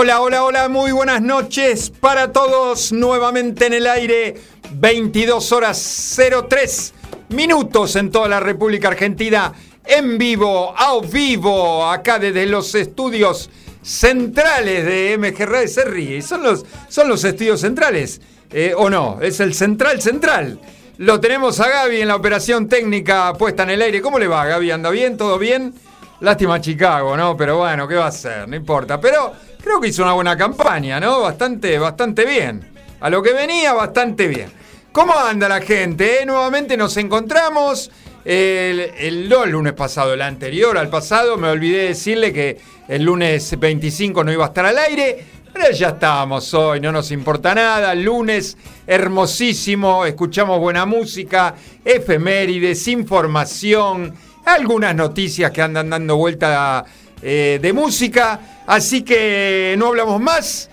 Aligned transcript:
Hola, 0.00 0.20
hola, 0.20 0.44
hola, 0.44 0.68
muy 0.68 0.92
buenas 0.92 1.20
noches 1.20 1.90
para 1.90 2.30
todos. 2.30 2.92
Nuevamente 2.92 3.66
en 3.66 3.72
el 3.72 3.88
aire, 3.88 4.36
22 4.70 5.50
horas 5.50 6.16
03 6.48 6.94
minutos 7.30 7.96
en 7.96 8.12
toda 8.12 8.28
la 8.28 8.38
República 8.38 8.86
Argentina, 8.86 9.52
en 9.84 10.16
vivo, 10.16 10.72
a 10.78 11.00
vivo, 11.00 11.84
acá 11.84 12.20
desde 12.20 12.46
los 12.46 12.76
estudios 12.76 13.50
centrales 13.82 14.84
de 14.84 15.18
MG. 15.18 15.66
Se 15.66 16.22
son 16.22 16.44
los, 16.44 16.64
son 16.88 17.08
los 17.08 17.24
estudios 17.24 17.60
centrales, 17.60 18.20
eh, 18.52 18.74
¿o 18.76 18.88
no? 18.88 19.18
Es 19.20 19.40
el 19.40 19.52
central 19.52 20.00
central. 20.00 20.60
Lo 20.98 21.18
tenemos 21.18 21.58
a 21.58 21.68
Gaby 21.68 22.02
en 22.02 22.06
la 22.06 22.14
operación 22.14 22.68
técnica 22.68 23.32
puesta 23.32 23.64
en 23.64 23.70
el 23.70 23.82
aire. 23.82 24.00
¿Cómo 24.00 24.20
le 24.20 24.28
va, 24.28 24.46
Gaby? 24.46 24.70
¿Anda 24.70 24.90
bien? 24.90 25.16
¿Todo 25.16 25.40
bien? 25.40 25.74
Lástima 26.20 26.60
Chicago, 26.60 27.16
¿no? 27.16 27.36
Pero 27.36 27.58
bueno, 27.58 27.86
¿qué 27.86 27.94
va 27.94 28.06
a 28.06 28.08
hacer? 28.08 28.48
No 28.48 28.56
importa. 28.56 29.00
Pero 29.00 29.32
creo 29.68 29.82
que 29.82 29.88
hizo 29.88 30.02
una 30.02 30.14
buena 30.14 30.34
campaña, 30.34 30.98
¿no? 30.98 31.20
Bastante, 31.20 31.78
bastante 31.78 32.24
bien. 32.24 32.66
A 33.00 33.10
lo 33.10 33.22
que 33.22 33.34
venía, 33.34 33.74
bastante 33.74 34.26
bien. 34.26 34.50
¿Cómo 34.92 35.12
anda 35.14 35.46
la 35.46 35.60
gente? 35.60 36.22
Eh? 36.22 36.26
Nuevamente 36.26 36.74
nos 36.74 36.96
encontramos. 36.96 37.90
El, 38.24 38.80
el, 38.98 39.30
el 39.30 39.50
lunes 39.50 39.74
pasado, 39.74 40.14
el 40.14 40.22
anterior 40.22 40.78
al 40.78 40.88
pasado, 40.88 41.36
me 41.36 41.48
olvidé 41.48 41.88
decirle 41.88 42.32
que 42.32 42.58
el 42.88 43.02
lunes 43.02 43.58
25 43.58 44.24
no 44.24 44.32
iba 44.32 44.46
a 44.46 44.48
estar 44.48 44.64
al 44.64 44.78
aire. 44.78 45.26
Pero 45.52 45.70
ya 45.70 45.88
estábamos 45.88 46.54
hoy, 46.54 46.80
no 46.80 46.90
nos 46.90 47.10
importa 47.10 47.54
nada. 47.54 47.94
Lunes 47.94 48.56
hermosísimo, 48.86 50.06
escuchamos 50.06 50.60
buena 50.60 50.86
música, 50.86 51.54
efemérides, 51.84 52.88
información 52.88 54.14
algunas 54.48 54.94
noticias 54.94 55.50
que 55.50 55.60
andan 55.60 55.90
dando 55.90 56.16
vuelta 56.16 56.84
eh, 57.22 57.58
de 57.60 57.72
música. 57.72 58.64
Así 58.66 59.02
que 59.02 59.74
no 59.78 59.88
hablamos 59.88 60.20
más. 60.20 60.70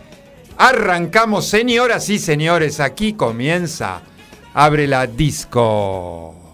Arrancamos, 0.57 1.47
señoras 1.47 2.09
y 2.09 2.19
señores. 2.19 2.79
Aquí 2.79 3.13
comienza. 3.13 4.01
Abre 4.53 4.87
la 4.87 5.07
disco. 5.07 6.44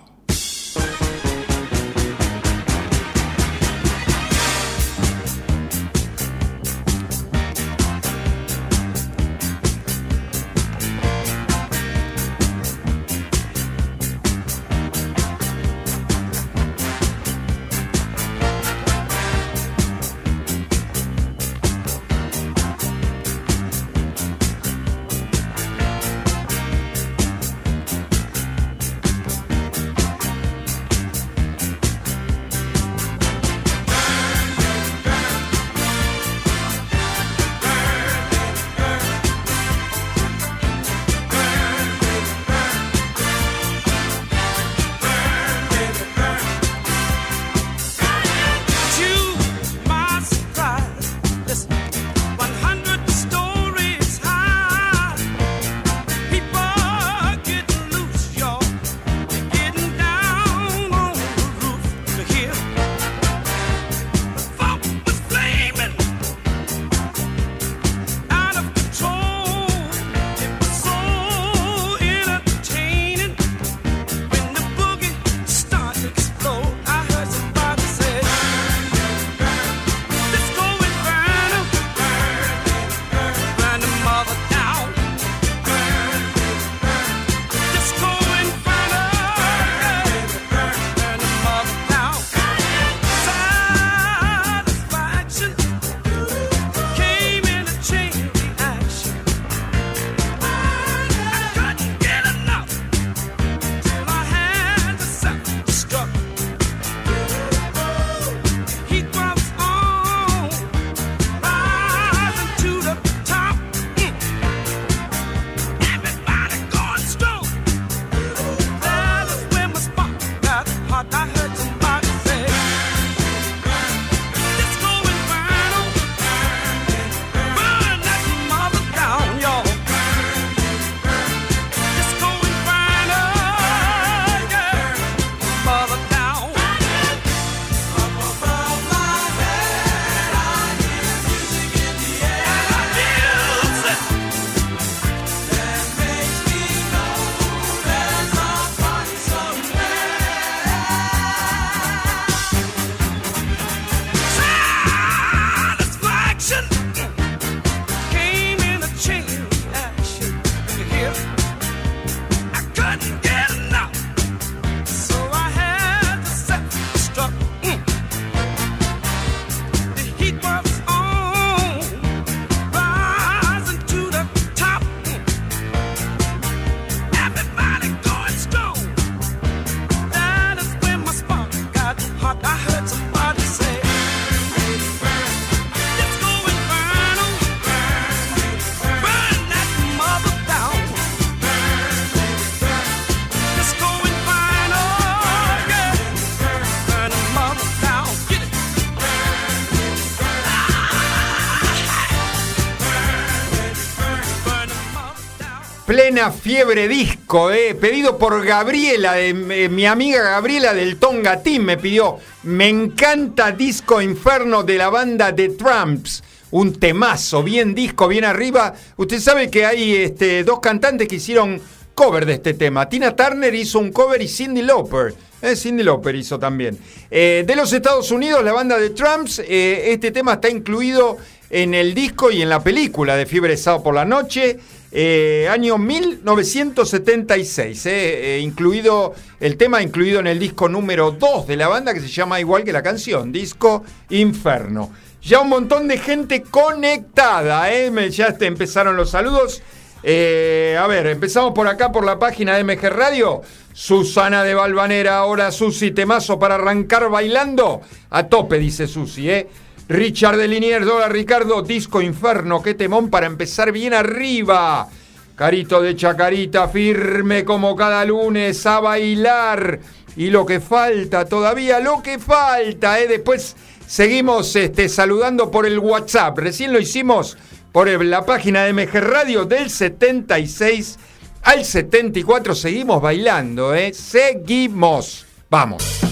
Fiebre 206.29 206.88
disco, 206.88 207.50
eh, 207.51 207.73
pedido 207.73 208.18
por 208.18 208.45
Gabriela, 208.45 209.19
eh, 209.19 209.33
mi 209.33 209.85
amiga 209.88 210.21
Gabriela 210.21 210.73
del 210.73 210.97
Tonga 210.97 211.41
Team 211.41 211.63
me 211.63 211.77
pidió, 211.77 212.18
me 212.44 212.68
encanta 212.68 213.51
Disco 213.51 214.01
Inferno 214.01 214.62
de 214.62 214.77
la 214.77 214.89
banda 214.89 215.33
The 215.33 215.50
Tramps, 215.50 216.21
un 216.51 216.77
temazo, 216.77 217.41
bien 217.41 217.73
disco, 217.73 218.07
bien 218.07 218.25
arriba. 218.25 218.73
Usted 218.97 219.19
sabe 219.19 219.50
que 219.50 219.65
hay 219.65 219.95
este, 219.95 220.44
dos 220.44 220.59
cantantes 220.59 221.07
que 221.07 221.15
hicieron 221.15 221.59
cover 221.95 222.25
de 222.25 222.33
este 222.33 222.53
tema. 222.53 222.88
Tina 222.88 223.15
Turner 223.15 223.56
hizo 223.56 223.79
un 223.79 223.91
cover 223.91 224.21
y 224.21 224.27
Cindy 224.27 224.62
Lauper. 224.62 225.15
Eh, 225.41 225.56
Cindy 225.56 225.81
Lauper 225.81 226.13
hizo 226.15 226.38
también. 226.38 226.77
De 227.09 227.53
los 227.56 227.73
Estados 227.73 228.12
Unidos, 228.12 228.44
la 228.44 228.51
banda 228.51 228.77
The 228.77 228.91
Tramps, 228.91 229.39
este 229.39 230.12
tema 230.12 230.33
está 230.33 230.50
incluido 230.50 231.18
en 231.50 231.73
el 231.73 231.94
disco 231.94 232.29
y 232.31 232.41
en 232.41 232.50
la 232.50 232.62
película 232.62 233.15
de 233.15 233.25
Fiebre 233.25 233.57
Sábado 233.57 233.83
por 233.83 233.95
la 233.95 234.06
Noche. 234.06 234.59
Eh, 234.94 235.48
año 235.50 235.78
1976, 235.78 237.86
eh, 237.86 238.40
incluido 238.42 239.14
el 239.40 239.56
tema 239.56 239.82
incluido 239.82 240.20
en 240.20 240.28
el 240.28 240.38
disco 240.38 240.68
número 240.68 241.12
2 241.12 241.48
de 241.48 241.56
la 241.56 241.70
banda 241.70 241.94
que 241.94 242.02
se 242.02 242.10
llama 242.10 242.42
igual 242.42 242.66
que 242.66 242.74
la 242.74 242.84
canción, 242.84 243.32
disco 243.32 243.86
Inferno. 244.10 244.92
Ya 245.22 245.40
un 245.40 245.48
montón 245.50 245.88
de 245.88 245.98
gente 245.98 246.42
conectada, 246.42 247.72
¿eh? 247.72 247.90
ya 248.10 248.36
empezaron 248.40 248.98
los 248.98 249.12
saludos. 249.12 249.62
Eh, 250.04 250.78
a 250.80 250.88
ver, 250.88 251.08
empezamos 251.08 251.54
por 251.54 251.68
acá 251.68 251.92
por 251.92 252.04
la 252.04 252.18
página 252.18 252.56
de 252.56 252.64
MG 252.64 252.90
Radio. 252.90 253.42
Susana 253.74 254.44
de 254.44 254.54
Balvanera, 254.54 255.26
hola 255.26 255.52
Susi, 255.52 255.92
temazo 255.92 256.40
para 256.40 256.56
arrancar 256.56 257.10
bailando. 257.10 257.82
A 258.10 258.28
tope, 258.28 258.58
dice 258.58 258.88
Susi, 258.88 259.30
¿eh? 259.30 259.48
Richard 259.92 260.38
de 260.38 260.48
Liniers, 260.48 260.88
hola 260.88 261.10
Ricardo, 261.10 261.62
disco 261.62 262.02
inferno, 262.02 262.62
qué 262.62 262.76
temón 262.76 263.10
para 263.10 263.26
empezar 263.26 263.74
bien 263.74 263.94
arriba. 263.94 264.88
Carito 265.36 265.82
de 265.82 265.98
Chacarita, 265.98 266.70
firme 266.70 267.44
como 267.44 267.76
cada 267.76 268.06
lunes 268.06 268.66
a 268.66 268.80
bailar. 268.80 269.82
Y 270.16 270.30
lo 270.30 270.46
que 270.46 270.62
falta 270.62 271.26
todavía, 271.26 271.82
lo 271.82 272.02
que 272.02 272.20
falta, 272.20 273.02
¿eh? 273.02 273.08
Después 273.10 273.58
seguimos 273.86 274.56
este, 274.56 274.88
saludando 274.88 275.52
por 275.52 275.66
el 275.66 275.78
WhatsApp. 275.78 276.38
Recién 276.38 276.72
lo 276.72 276.80
hicimos 276.80 277.38
por 277.74 277.90
la 277.90 278.26
página 278.26 278.64
de 278.64 278.72
MG 278.72 278.94
Radio 278.94 279.44
del 279.44 279.70
76 279.70 281.00
al 281.44 281.66
74. 281.66 282.56
Seguimos 282.56 283.02
bailando, 283.02 283.76
¿eh? 283.76 283.94
Seguimos. 283.94 285.26
Vamos. 285.50 286.11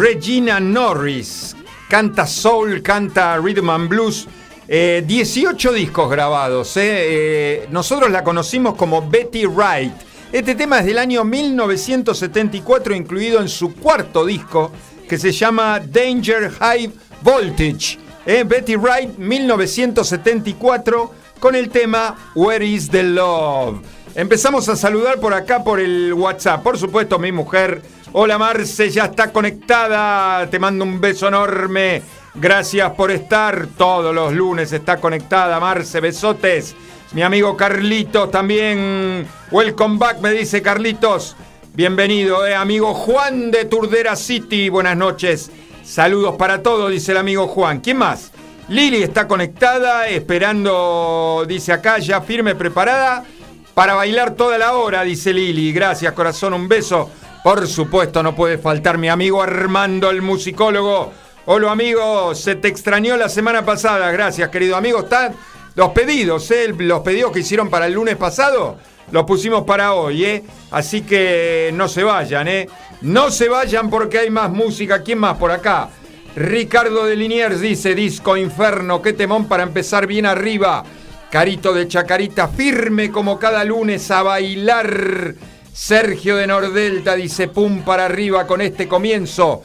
Regina 0.00 0.58
Norris. 0.58 1.54
Canta 1.86 2.26
soul, 2.26 2.80
canta 2.80 3.36
rhythm 3.36 3.68
and 3.68 3.86
blues. 3.86 4.26
18 4.66 5.70
eh, 5.70 5.74
discos 5.74 6.08
grabados. 6.08 6.74
Eh. 6.78 6.82
Eh, 6.84 7.68
nosotros 7.70 8.10
la 8.10 8.24
conocimos 8.24 8.76
como 8.76 9.06
Betty 9.06 9.44
Wright. 9.44 9.92
Este 10.32 10.54
tema 10.54 10.78
es 10.78 10.86
del 10.86 10.96
año 10.96 11.22
1974, 11.22 12.94
incluido 12.94 13.42
en 13.42 13.48
su 13.50 13.74
cuarto 13.74 14.24
disco, 14.24 14.72
que 15.06 15.18
se 15.18 15.32
llama 15.32 15.80
Danger 15.80 16.50
High 16.50 16.90
Voltage. 17.20 17.98
Betty 18.46 18.76
Wright, 18.76 19.18
1974, 19.18 21.12
con 21.40 21.54
el 21.54 21.68
tema 21.68 22.30
Where 22.34 22.64
is 22.64 22.88
the 22.88 23.02
Love. 23.02 23.80
Empezamos 24.14 24.68
a 24.68 24.76
saludar 24.76 25.20
por 25.20 25.34
acá 25.34 25.62
por 25.62 25.78
el 25.78 26.12
WhatsApp. 26.12 26.62
Por 26.62 26.78
supuesto, 26.78 27.18
mi 27.18 27.32
mujer 27.32 27.82
Hola 28.12 28.38
Marce, 28.38 28.90
ya 28.90 29.04
está 29.04 29.30
conectada. 29.30 30.50
Te 30.50 30.58
mando 30.58 30.84
un 30.84 31.00
beso 31.00 31.28
enorme. 31.28 32.02
Gracias 32.34 32.90
por 32.94 33.12
estar. 33.12 33.68
Todos 33.78 34.12
los 34.12 34.32
lunes 34.32 34.72
está 34.72 34.96
conectada. 34.96 35.60
Marce, 35.60 36.00
besotes. 36.00 36.74
Mi 37.12 37.22
amigo 37.22 37.56
Carlitos 37.56 38.28
también. 38.32 39.28
Welcome 39.52 39.98
back, 39.98 40.18
me 40.20 40.32
dice 40.32 40.60
Carlitos. 40.60 41.36
Bienvenido, 41.72 42.44
eh, 42.44 42.56
amigo 42.56 42.94
Juan 42.94 43.52
de 43.52 43.66
Turdera 43.66 44.16
City. 44.16 44.68
Buenas 44.68 44.96
noches. 44.96 45.52
Saludos 45.84 46.34
para 46.34 46.64
todos, 46.64 46.90
dice 46.90 47.12
el 47.12 47.18
amigo 47.18 47.46
Juan. 47.46 47.78
¿Quién 47.78 47.98
más? 47.98 48.32
Lili 48.68 49.04
está 49.04 49.28
conectada, 49.28 50.08
esperando, 50.08 51.44
dice 51.46 51.72
acá, 51.72 51.98
ya 51.98 52.20
firme, 52.20 52.56
preparada 52.56 53.24
para 53.72 53.94
bailar 53.94 54.34
toda 54.34 54.58
la 54.58 54.74
hora, 54.74 55.04
dice 55.04 55.32
Lili. 55.32 55.72
Gracias, 55.72 56.12
corazón, 56.12 56.54
un 56.54 56.68
beso. 56.68 57.08
Por 57.42 57.66
supuesto, 57.66 58.22
no 58.22 58.34
puede 58.34 58.58
faltar 58.58 58.98
mi 58.98 59.08
amigo 59.08 59.42
Armando, 59.42 60.10
el 60.10 60.20
musicólogo. 60.20 61.10
Hola, 61.46 61.72
amigo, 61.72 62.34
se 62.34 62.56
te 62.56 62.68
extrañó 62.68 63.16
la 63.16 63.30
semana 63.30 63.64
pasada. 63.64 64.10
Gracias, 64.12 64.50
querido 64.50 64.76
amigo. 64.76 65.00
Están 65.00 65.34
los 65.74 65.90
pedidos, 65.92 66.50
¿eh? 66.50 66.74
los 66.76 67.00
pedidos 67.00 67.32
que 67.32 67.40
hicieron 67.40 67.70
para 67.70 67.86
el 67.86 67.94
lunes 67.94 68.16
pasado, 68.16 68.76
los 69.10 69.24
pusimos 69.24 69.64
para 69.64 69.94
hoy, 69.94 70.24
¿eh? 70.24 70.44
Así 70.70 71.00
que 71.00 71.70
no 71.72 71.88
se 71.88 72.04
vayan, 72.04 72.46
¿eh? 72.46 72.68
No 73.00 73.30
se 73.30 73.48
vayan 73.48 73.88
porque 73.88 74.18
hay 74.18 74.30
más 74.30 74.50
música. 74.50 75.02
¿Quién 75.02 75.18
más 75.18 75.38
por 75.38 75.50
acá? 75.50 75.88
Ricardo 76.36 77.06
de 77.06 77.16
Liniers 77.16 77.62
dice, 77.62 77.94
Disco 77.94 78.36
Inferno, 78.36 79.00
qué 79.00 79.14
temón 79.14 79.46
para 79.46 79.62
empezar 79.62 80.06
bien 80.06 80.26
arriba. 80.26 80.84
Carito 81.30 81.72
de 81.72 81.88
Chacarita, 81.88 82.48
firme 82.48 83.10
como 83.10 83.38
cada 83.38 83.64
lunes 83.64 84.10
a 84.10 84.22
bailar. 84.22 85.34
Sergio 85.80 86.36
de 86.36 86.46
Nordelta 86.46 87.14
dice, 87.14 87.48
pum 87.48 87.82
para 87.82 88.04
arriba 88.04 88.46
con 88.46 88.60
este 88.60 88.86
comienzo. 88.86 89.62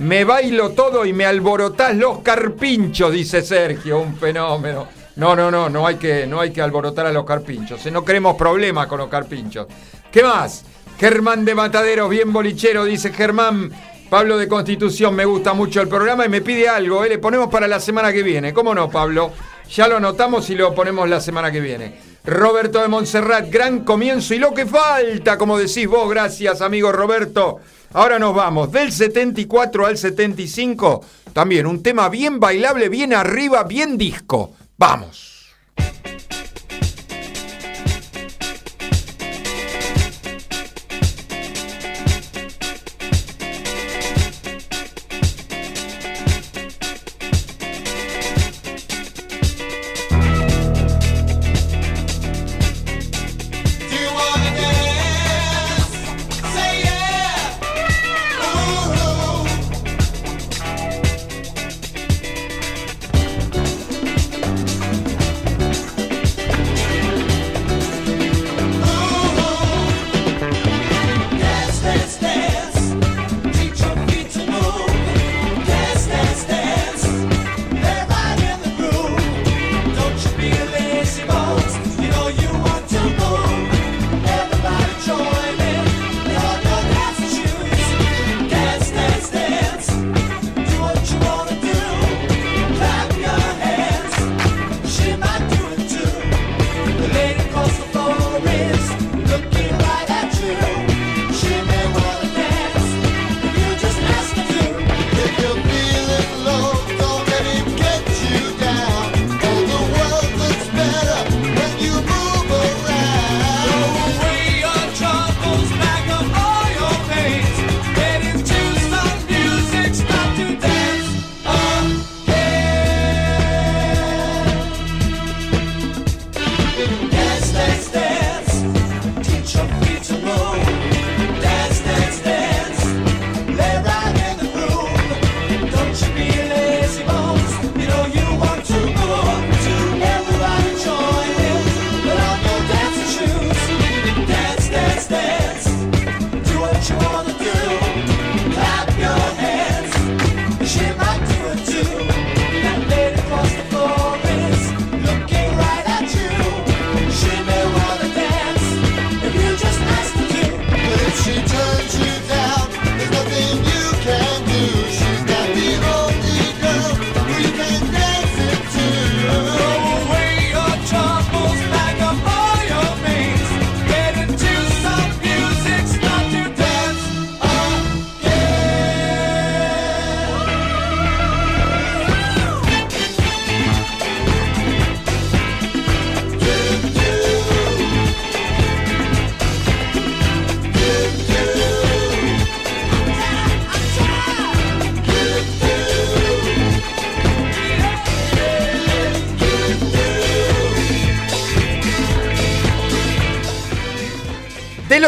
Me 0.00 0.24
bailo 0.24 0.70
todo 0.70 1.06
y 1.06 1.12
me 1.12 1.24
alborotás 1.24 1.94
los 1.94 2.18
carpinchos, 2.18 3.12
dice 3.12 3.42
Sergio, 3.42 4.00
un 4.00 4.16
fenómeno. 4.16 4.88
No, 5.14 5.36
no, 5.36 5.52
no, 5.52 5.68
no 5.68 5.86
hay 5.86 5.94
que, 5.94 6.26
no 6.26 6.40
hay 6.40 6.50
que 6.50 6.60
alborotar 6.60 7.06
a 7.06 7.12
los 7.12 7.24
carpinchos. 7.24 7.86
No 7.92 8.04
queremos 8.04 8.34
problemas 8.34 8.88
con 8.88 8.98
los 8.98 9.08
carpinchos. 9.08 9.68
¿Qué 10.10 10.24
más? 10.24 10.64
Germán 10.98 11.44
de 11.44 11.54
Mataderos, 11.54 12.10
bien 12.10 12.32
bolichero, 12.32 12.84
dice 12.84 13.12
Germán. 13.12 13.70
Pablo 14.10 14.38
de 14.38 14.48
Constitución, 14.48 15.14
me 15.14 15.24
gusta 15.24 15.54
mucho 15.54 15.80
el 15.80 15.86
programa 15.86 16.26
y 16.26 16.28
me 16.28 16.40
pide 16.40 16.68
algo, 16.68 17.04
¿eh? 17.04 17.08
le 17.08 17.18
ponemos 17.18 17.48
para 17.48 17.68
la 17.68 17.78
semana 17.78 18.12
que 18.12 18.24
viene. 18.24 18.52
¿Cómo 18.52 18.74
no, 18.74 18.90
Pablo? 18.90 19.32
Ya 19.74 19.88
lo 19.88 19.96
anotamos 19.96 20.50
y 20.50 20.54
lo 20.54 20.74
ponemos 20.74 21.08
la 21.08 21.18
semana 21.18 21.50
que 21.50 21.60
viene. 21.60 21.94
Roberto 22.24 22.82
de 22.82 22.88
Montserrat, 22.88 23.50
gran 23.50 23.84
comienzo 23.84 24.34
y 24.34 24.38
lo 24.38 24.52
que 24.52 24.66
falta, 24.66 25.38
como 25.38 25.56
decís 25.56 25.86
vos, 25.88 26.10
gracias 26.10 26.60
amigo 26.60 26.92
Roberto. 26.92 27.58
Ahora 27.94 28.18
nos 28.18 28.34
vamos 28.34 28.70
del 28.70 28.92
74 28.92 29.86
al 29.86 29.96
75, 29.96 31.02
también 31.32 31.66
un 31.66 31.82
tema 31.82 32.10
bien 32.10 32.38
bailable, 32.38 32.90
bien 32.90 33.14
arriba, 33.14 33.64
bien 33.64 33.96
disco. 33.96 34.52
Vamos. 34.76 35.31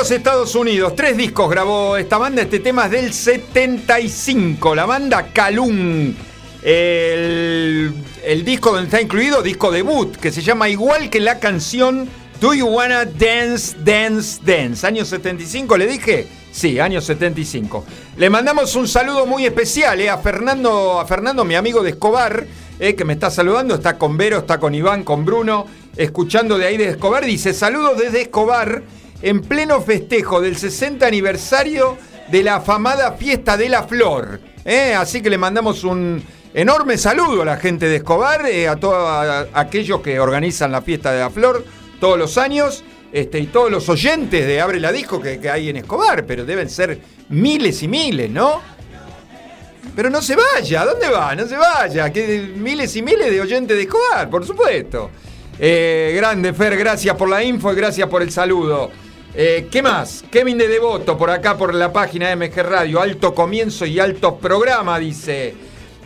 Los 0.05 0.11
Estados 0.11 0.55
Unidos, 0.55 0.95
tres 0.95 1.17
discos 1.17 1.49
grabó 1.49 1.97
esta 1.97 2.19
banda. 2.19 2.43
Este 2.43 2.61
tema 2.61 2.85
es 2.85 2.91
del 2.91 3.11
75, 3.15 4.75
la 4.75 4.85
banda 4.85 5.29
Calum. 5.33 6.15
El, 6.63 7.95
disco 8.45 8.73
donde 8.73 8.85
está 8.85 9.01
incluido, 9.01 9.41
disco 9.41 9.73
debut, 9.73 10.15
que 10.17 10.31
se 10.31 10.43
llama 10.43 10.69
igual 10.69 11.09
que 11.09 11.21
la 11.21 11.39
canción 11.41 12.07
Do 12.39 12.53
You 12.53 12.67
Wanna 12.67 13.07
Dance, 13.07 13.79
Dance, 13.83 14.43
Dance. 14.45 14.87
Año 14.87 15.07
75, 15.07 15.79
¿le 15.79 15.87
dije? 15.87 16.27
Sí, 16.53 16.79
año 16.79 17.01
75. 17.01 17.87
Le 18.19 18.29
mandamos 18.29 18.77
un 18.77 18.87
saludo 18.87 19.25
muy 19.25 19.47
especial 19.47 20.03
eh, 20.03 20.11
a, 20.11 20.19
Fernando, 20.19 21.01
a 21.01 21.07
Fernando, 21.07 21.47
mi 21.47 21.55
amigo 21.55 21.83
de 21.83 21.91
Escobar, 21.93 22.47
eh, 22.79 22.95
que 22.95 23.07
me 23.07 23.15
está 23.15 23.31
saludando. 23.31 23.75
Está 23.75 23.97
con 23.97 24.19
Vero, 24.19 24.41
está 24.41 24.61
con 24.61 24.75
Iván, 24.75 25.03
con 25.03 25.25
Bruno, 25.25 25.67
escuchando 25.97 26.59
de 26.59 26.67
ahí 26.67 26.77
de 26.77 26.91
Escobar. 26.91 27.25
Dice, 27.25 27.55
saludos 27.55 27.97
desde 27.97 28.21
Escobar 28.21 28.83
en 29.23 29.41
pleno 29.43 29.81
festejo 29.81 30.41
del 30.41 30.57
60 30.57 31.07
aniversario 31.07 31.97
de 32.31 32.43
la 32.43 32.57
afamada 32.57 33.13
fiesta 33.13 33.57
de 33.57 33.69
la 33.69 33.85
flor. 33.85 34.41
¿eh? 34.65 34.95
Así 34.95 35.23
que 35.23 35.31
le 35.31 35.39
mandamos 35.39 35.85
un 35.85 36.23
enorme 36.53 36.97
saludo 36.99 37.43
a 37.43 37.45
la 37.45 37.57
gente 37.57 37.87
de 37.87 37.97
Escobar, 37.97 38.47
eh, 38.47 38.69
a 38.69 38.77
todos 38.77 39.49
aquellos 39.53 40.01
que 40.01 40.19
organizan 40.21 40.73
la 40.73 40.83
fiesta 40.83 41.13
de 41.13 41.21
la 41.21 41.31
flor 41.31 41.65
todos 42.01 42.19
los 42.19 42.39
años. 42.39 42.85
Este, 43.13 43.39
y 43.39 43.47
todos 43.47 43.71
los 43.71 43.89
oyentes 43.89 44.45
de 44.45 44.61
Abre 44.61 44.81
la 44.81 44.91
Disco 44.91 45.21
que, 45.21 45.39
hay 45.49 45.69
en 45.69 45.77
Escobar, 45.77 46.27
pero 46.27 46.45
deben 46.45 46.69
ser 46.69 46.99
miles 47.29 47.81
y 47.85 47.87
miles, 47.87 48.29
¿no? 48.29 48.61
Pero 49.95 50.11
no 50.11 50.21
se 50.21 50.35
vaya, 50.35 50.85
¿dónde 50.85 51.09
va? 51.09 51.33
No 51.37 51.47
se 51.47 51.57
vaya. 51.57 52.13
Que 52.13 52.41
miles 52.57 52.97
y 52.97 53.03
miles 53.03 53.31
de 53.31 53.41
oyentes 53.41 53.77
de 53.77 53.85
Escobar, 53.85 54.29
por 54.29 54.45
supuesto. 54.45 55.11
Eh, 55.59 56.13
grande, 56.17 56.53
Fer, 56.53 56.77
gracias 56.77 57.17
por 57.17 57.29
la 57.29 57.43
info 57.43 57.73
y 57.73 57.77
gracias 57.77 58.09
por 58.09 58.23
el 58.23 58.31
saludo. 58.31 58.91
Eh, 59.35 59.69
¿Qué 59.71 59.83
más? 59.83 60.25
Kevin 60.31 60.59
de 60.59 60.69
Devoto, 60.69 61.17
por 61.17 61.31
acá 61.31 61.57
por 61.57 61.75
la 61.75 61.93
página 61.93 62.29
de 62.29 62.37
MG 62.37 62.63
Radio. 62.63 63.01
Alto 63.01 63.35
comienzo 63.35 63.87
y 63.87 63.99
alto 63.99 64.37
programa, 64.37 64.99
dice. 64.99 65.55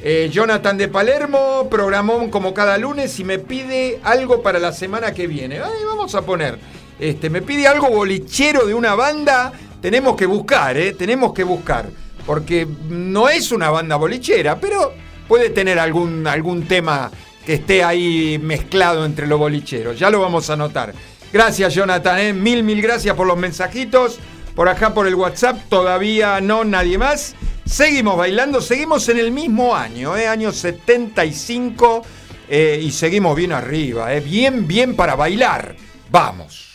Eh, 0.00 0.31
Jonathan 0.33 0.78
de 0.78 0.88
Palermo, 0.88 1.69
programón 1.69 2.31
como 2.31 2.55
cada 2.55 2.78
lunes 2.78 3.19
y 3.19 3.25
me 3.25 3.38
pide 3.38 3.99
algo 4.05 4.43
para 4.43 4.59
la 4.59 4.73
semana 4.73 5.12
que 5.12 5.26
viene. 5.26 5.61
Vamos 5.87 6.14
a 6.14 6.23
poner. 6.23 6.59
Este, 7.00 7.31
me 7.31 7.43
pide 7.43 7.67
algo 7.67 7.90
bolichero 7.90 8.67
de 8.67 8.75
una 8.75 8.95
banda. 8.95 9.52
Tenemos 9.81 10.17
que 10.17 10.26
buscar. 10.26 10.76
Tenemos 10.97 11.33
que 11.33 11.45
buscar. 11.45 11.87
Porque 12.25 12.67
no 12.88 13.28
es 13.28 13.50
una 13.50 13.71
banda 13.71 13.97
bolichera, 13.97 14.61
pero 14.61 14.93
puede 15.26 15.50
tener 15.50 15.78
algún, 15.78 16.26
algún 16.26 16.67
tema 16.67 17.11
que 17.49 17.55
esté 17.55 17.83
ahí 17.83 18.38
mezclado 18.38 19.07
entre 19.07 19.26
los 19.26 19.38
bolicheros. 19.38 19.99
Ya 19.99 20.11
lo 20.11 20.21
vamos 20.21 20.50
a 20.50 20.57
notar. 20.57 20.93
Gracias, 21.33 21.73
Jonathan. 21.73 22.19
¿eh? 22.19 22.33
Mil, 22.35 22.62
mil 22.62 22.83
gracias 22.83 23.17
por 23.17 23.26
los 23.26 23.38
mensajitos. 23.38 24.19
Por 24.55 24.69
acá, 24.69 24.93
por 24.93 25.07
el 25.07 25.14
WhatsApp, 25.14 25.57
todavía 25.71 26.43
no 26.43 26.62
nadie 26.62 26.99
más. 26.99 27.35
Seguimos 27.64 28.19
bailando, 28.19 28.61
seguimos 28.61 29.09
en 29.09 29.19
el 29.19 29.31
mismo 29.31 29.75
año, 29.75 30.14
¿eh? 30.14 30.28
año 30.28 30.52
75, 30.52 32.02
eh, 32.50 32.81
y 32.83 32.90
seguimos 32.90 33.35
bien 33.35 33.52
arriba, 33.52 34.12
¿eh? 34.12 34.21
bien, 34.21 34.69
bien 34.69 34.95
para 34.95 35.14
bailar. 35.17 35.75
Vamos. 36.11 36.67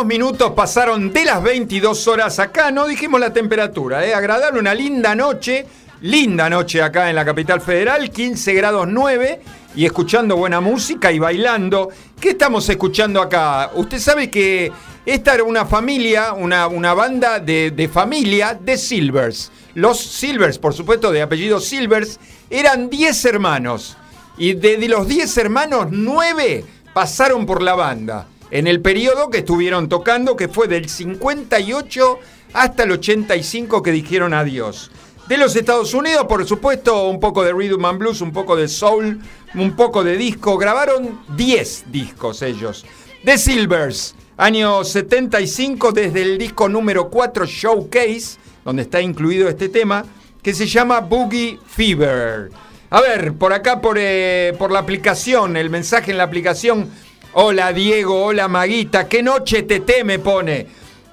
22 0.00 0.06
minutos 0.06 0.52
pasaron 0.52 1.12
de 1.12 1.24
las 1.24 1.42
22 1.42 2.08
horas 2.08 2.38
acá, 2.38 2.70
no 2.70 2.86
dijimos 2.86 3.20
la 3.20 3.32
temperatura, 3.32 4.06
¿eh? 4.06 4.14
agradable, 4.14 4.58
una 4.58 4.74
linda 4.74 5.14
noche, 5.14 5.66
linda 6.00 6.48
noche 6.48 6.80
acá 6.82 7.10
en 7.10 7.16
la 7.16 7.24
capital 7.24 7.60
federal, 7.60 8.10
15 8.10 8.54
grados 8.54 8.88
9 8.88 9.40
y 9.74 9.84
escuchando 9.84 10.36
buena 10.36 10.60
música 10.60 11.12
y 11.12 11.18
bailando. 11.18 11.90
¿Qué 12.18 12.30
estamos 12.30 12.68
escuchando 12.68 13.20
acá? 13.20 13.72
Usted 13.74 13.98
sabe 13.98 14.30
que 14.30 14.72
esta 15.04 15.34
era 15.34 15.44
una 15.44 15.66
familia, 15.66 16.32
una, 16.32 16.66
una 16.66 16.94
banda 16.94 17.38
de, 17.38 17.90
familia 17.92 18.58
de 18.58 18.78
Silvers. 18.78 19.52
Los 19.74 20.00
Silvers, 20.00 20.58
por 20.58 20.72
supuesto, 20.72 21.10
de 21.12 21.20
apellido 21.20 21.60
Silvers, 21.60 22.18
eran 22.48 22.88
10 22.88 23.24
hermanos. 23.26 23.96
Y 24.38 24.54
de, 24.54 24.78
de 24.78 24.88
los 24.88 25.06
10 25.06 25.36
hermanos, 25.36 25.88
9 25.90 26.64
pasaron 26.94 27.44
por 27.44 27.60
la 27.60 27.74
banda 27.74 28.26
en 28.50 28.66
el 28.66 28.80
periodo 28.80 29.30
que 29.30 29.38
estuvieron 29.38 29.88
tocando, 29.88 30.36
que 30.36 30.48
fue 30.48 30.68
del 30.68 30.88
58 30.88 32.18
hasta 32.52 32.82
el 32.82 32.92
85 32.92 33.82
que 33.82 33.92
dijeron 33.92 34.34
adiós. 34.34 34.90
De 35.28 35.38
los 35.38 35.54
Estados 35.54 35.94
Unidos, 35.94 36.26
por 36.28 36.44
supuesto, 36.44 37.08
un 37.08 37.20
poco 37.20 37.44
de 37.44 37.52
rhythm 37.52 37.84
and 37.84 37.98
blues, 37.98 38.20
un 38.20 38.32
poco 38.32 38.56
de 38.56 38.66
soul, 38.66 39.20
un 39.54 39.76
poco 39.76 40.02
de 40.02 40.16
disco. 40.16 40.58
Grabaron 40.58 41.20
10 41.36 41.84
discos 41.92 42.42
ellos. 42.42 42.84
The 43.24 43.38
Silvers, 43.38 44.16
año 44.36 44.82
75, 44.82 45.92
desde 45.92 46.22
el 46.22 46.36
disco 46.36 46.68
número 46.68 47.08
4 47.10 47.46
Showcase, 47.46 48.38
donde 48.64 48.82
está 48.82 49.00
incluido 49.00 49.48
este 49.48 49.68
tema, 49.68 50.04
que 50.42 50.52
se 50.52 50.66
llama 50.66 51.00
Boogie 51.00 51.60
Fever. 51.64 52.50
A 52.90 53.00
ver, 53.00 53.34
por 53.34 53.52
acá, 53.52 53.80
por, 53.80 53.98
eh, 54.00 54.52
por 54.58 54.72
la 54.72 54.80
aplicación, 54.80 55.56
el 55.56 55.70
mensaje 55.70 56.10
en 56.10 56.18
la 56.18 56.24
aplicación 56.24 56.90
Hola 57.32 57.72
Diego, 57.72 58.24
hola 58.24 58.48
Maguita, 58.48 59.06
qué 59.06 59.22
noche 59.22 59.62
te 59.62 60.02
me 60.02 60.18
pone. 60.18 60.66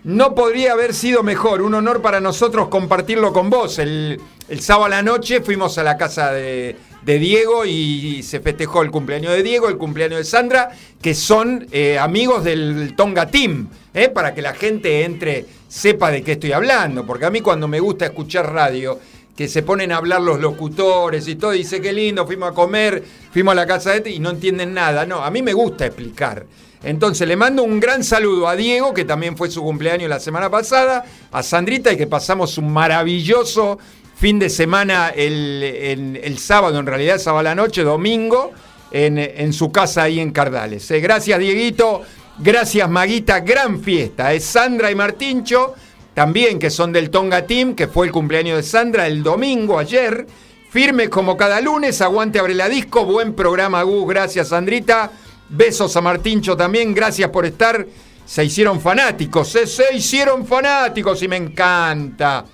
no 0.03 0.33
podría 0.33 0.71
haber 0.71 0.95
sido 0.95 1.21
mejor. 1.21 1.61
Un 1.61 1.75
honor 1.75 2.01
para 2.01 2.19
nosotros 2.19 2.69
compartirlo 2.69 3.31
con 3.31 3.51
vos. 3.51 3.77
El, 3.77 4.19
sábado 4.59 4.85
a 4.85 4.89
la 4.89 5.03
noche 5.03 5.41
fuimos 5.41 5.77
a 5.77 5.83
la 5.83 5.95
casa 5.95 6.31
de, 6.31 6.75
Diego 7.05 7.65
y 7.65 8.23
se 8.23 8.39
festejó 8.39 8.81
el 8.81 8.89
cumpleaños 8.89 9.31
de 9.31 9.43
Diego, 9.43 9.69
el 9.69 9.77
cumpleaños 9.77 10.17
de 10.17 10.25
Sandra, 10.25 10.71
que 10.99 11.13
son 11.13 11.67
eh, 11.71 11.99
amigos 11.99 12.43
del 12.43 12.95
Tonga 12.97 13.27
Team, 13.27 13.69
eh, 13.93 14.09
para 14.09 14.33
que 14.33 14.41
la 14.41 14.55
gente 14.55 15.05
entre, 15.05 15.45
sepa 15.67 16.09
de 16.09 16.23
qué 16.23 16.31
estoy 16.31 16.51
hablando. 16.51 17.05
Porque 17.05 17.25
a 17.25 17.29
mí 17.29 17.41
cuando 17.41 17.67
me 17.67 17.79
gusta 17.79 18.05
escuchar 18.05 18.51
radio, 18.51 18.99
que 19.37 19.47
se 19.47 19.61
ponen 19.61 19.91
a 19.91 19.97
hablar 19.97 20.19
los 20.21 20.39
locutores 20.39 21.27
y 21.27 21.35
todo, 21.35 21.51
dice 21.51 21.79
qué 21.79 21.93
lindo, 21.93 22.25
fuimos 22.25 22.49
a 22.49 22.53
comer, 22.53 23.03
fuimos 23.31 23.51
a 23.51 23.55
la 23.55 23.67
casa 23.67 23.91
de 23.91 23.97
este 23.97 24.09
y 24.09 24.19
no 24.19 24.31
entienden 24.31 24.73
nada. 24.73 25.05
No, 25.05 25.23
a 25.23 25.29
mí 25.29 25.43
me 25.43 25.53
gusta 25.53 25.85
explicar. 25.85 26.47
Entonces 26.83 27.27
le 27.27 27.35
mando 27.35 27.63
un 27.63 27.79
gran 27.79 28.03
saludo 28.03 28.47
a 28.47 28.55
Diego, 28.55 28.95
que 28.95 29.05
también 29.05 29.37
fue 29.37 29.51
su 29.51 29.61
cumpleaños 29.61 30.09
la 30.09 30.19
semana 30.19 30.49
pasada, 30.49 31.05
a 31.31 31.43
Sandrita 31.43 31.93
y 31.93 31.97
que 31.97 32.07
pasamos 32.07 32.57
un 32.57 32.73
maravilloso 32.73 33.77
fin 34.15 34.39
de 34.39 34.49
semana 34.49 35.09
el, 35.09 36.37
sábado, 36.39 36.79
en 36.79 36.87
realidad 36.87 37.19
sábado 37.19 37.41
a 37.41 37.43
la 37.43 37.55
noche, 37.55 37.83
domingo, 37.83 38.51
en, 38.89 39.53
su 39.53 39.71
casa 39.71 40.03
ahí 40.03 40.19
en 40.19 40.31
Cardales. 40.31 40.89
Eh, 40.89 40.99
gracias 40.99 41.37
Dieguito, 41.37 42.01
gracias 42.39 42.89
Maguita, 42.89 43.41
gran 43.41 43.81
fiesta. 43.81 44.33
Es 44.33 44.45
Sandra 44.45 44.89
y 44.89 44.95
Martincho, 44.95 45.75
también 46.17 46.57
que 46.57 46.71
son 46.71 46.91
del 46.91 47.11
Tonga 47.11 47.45
Team, 47.45 47.75
que 47.75 47.87
fue 47.87 48.07
el 48.07 48.11
cumpleaños 48.11 48.57
de 48.57 48.63
Sandra 48.63 49.05
el 49.05 49.21
domingo, 49.21 49.77
ayer. 49.77 50.25
Firmes 50.71 51.09
como 51.09 51.37
cada 51.37 51.61
lunes, 51.61 52.01
aguante 52.01 52.39
abre 52.39 52.55
la 52.55 52.67
disco, 52.67 53.05
buen 53.05 53.35
programa 53.35 53.83
Gus, 53.83 54.07
gracias 54.07 54.47
Sandrita. 54.47 55.11
Besos 55.47 55.95
a 55.95 56.01
Martincho 56.01 56.57
también, 56.57 56.95
gracias 56.95 57.29
por 57.29 57.45
estar. 57.45 57.85
Se 58.25 58.43
hicieron 58.43 58.81
fanáticos, 58.81 59.53
¿eh? 59.57 59.67
se 59.67 59.93
hicieron 59.93 60.47
fanáticos 60.47 61.21
y 61.21 61.27
me 61.27 61.35
encanta. 61.35 62.45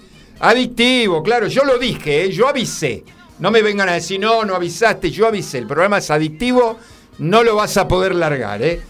Adictivo, 0.42 1.24
claro, 1.24 1.48
yo 1.48 1.64
lo 1.64 1.80
dije, 1.80 2.26
¿eh? 2.26 2.32
yo 2.34 2.50
avisé. 2.50 3.06
No 3.40 3.50
me 3.50 3.62
vengan 3.62 3.88
a 3.88 3.94
decir, 3.94 4.20
no, 4.20 4.44
no 4.44 4.56
avisaste, 4.56 5.10
yo 5.10 5.26
avisé. 5.26 5.60
El 5.60 5.68
programa 5.68 6.00
es 6.00 6.12
adictivo, 6.12 6.80
no 7.20 7.44
lo 7.44 7.56
vas 7.56 7.78
a 7.78 7.88
poder 7.88 8.14
largar, 8.14 8.62
¿eh? 8.62 8.82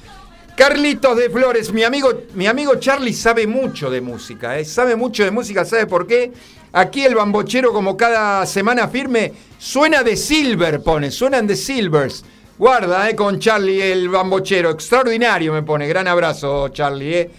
Carlitos 0.55 1.17
de 1.17 1.31
Flores, 1.31 1.73
mi 1.73 1.83
amigo, 1.83 2.11
mi 2.35 2.45
amigo 2.45 2.75
Charlie 2.75 3.13
sabe 3.13 3.47
mucho 3.47 3.89
de 3.89 4.01
música, 4.01 4.59
¿eh? 4.59 4.65
sabe 4.65 4.95
mucho 4.95 5.23
de 5.23 5.31
música, 5.31 5.65
¿sabe 5.65 5.87
por 5.87 6.05
qué? 6.05 6.31
Aquí 6.73 7.03
el 7.03 7.15
bambochero, 7.15 7.73
como 7.73 7.97
cada 7.97 8.45
semana 8.45 8.87
firme, 8.87 9.33
suena 9.57 10.03
de 10.03 10.15
Silver, 10.15 10.81
pone, 10.81 11.09
suenan 11.09 11.47
de 11.47 11.55
Silvers. 11.55 12.23
Guarda, 12.57 13.09
eh, 13.09 13.15
con 13.15 13.39
Charlie 13.39 13.81
el 13.81 14.09
bambochero. 14.09 14.69
Extraordinario 14.69 15.53
me 15.53 15.63
pone. 15.63 15.87
Gran 15.87 16.07
abrazo, 16.07 16.69
Charlie, 16.69 17.15
eh. 17.15 17.31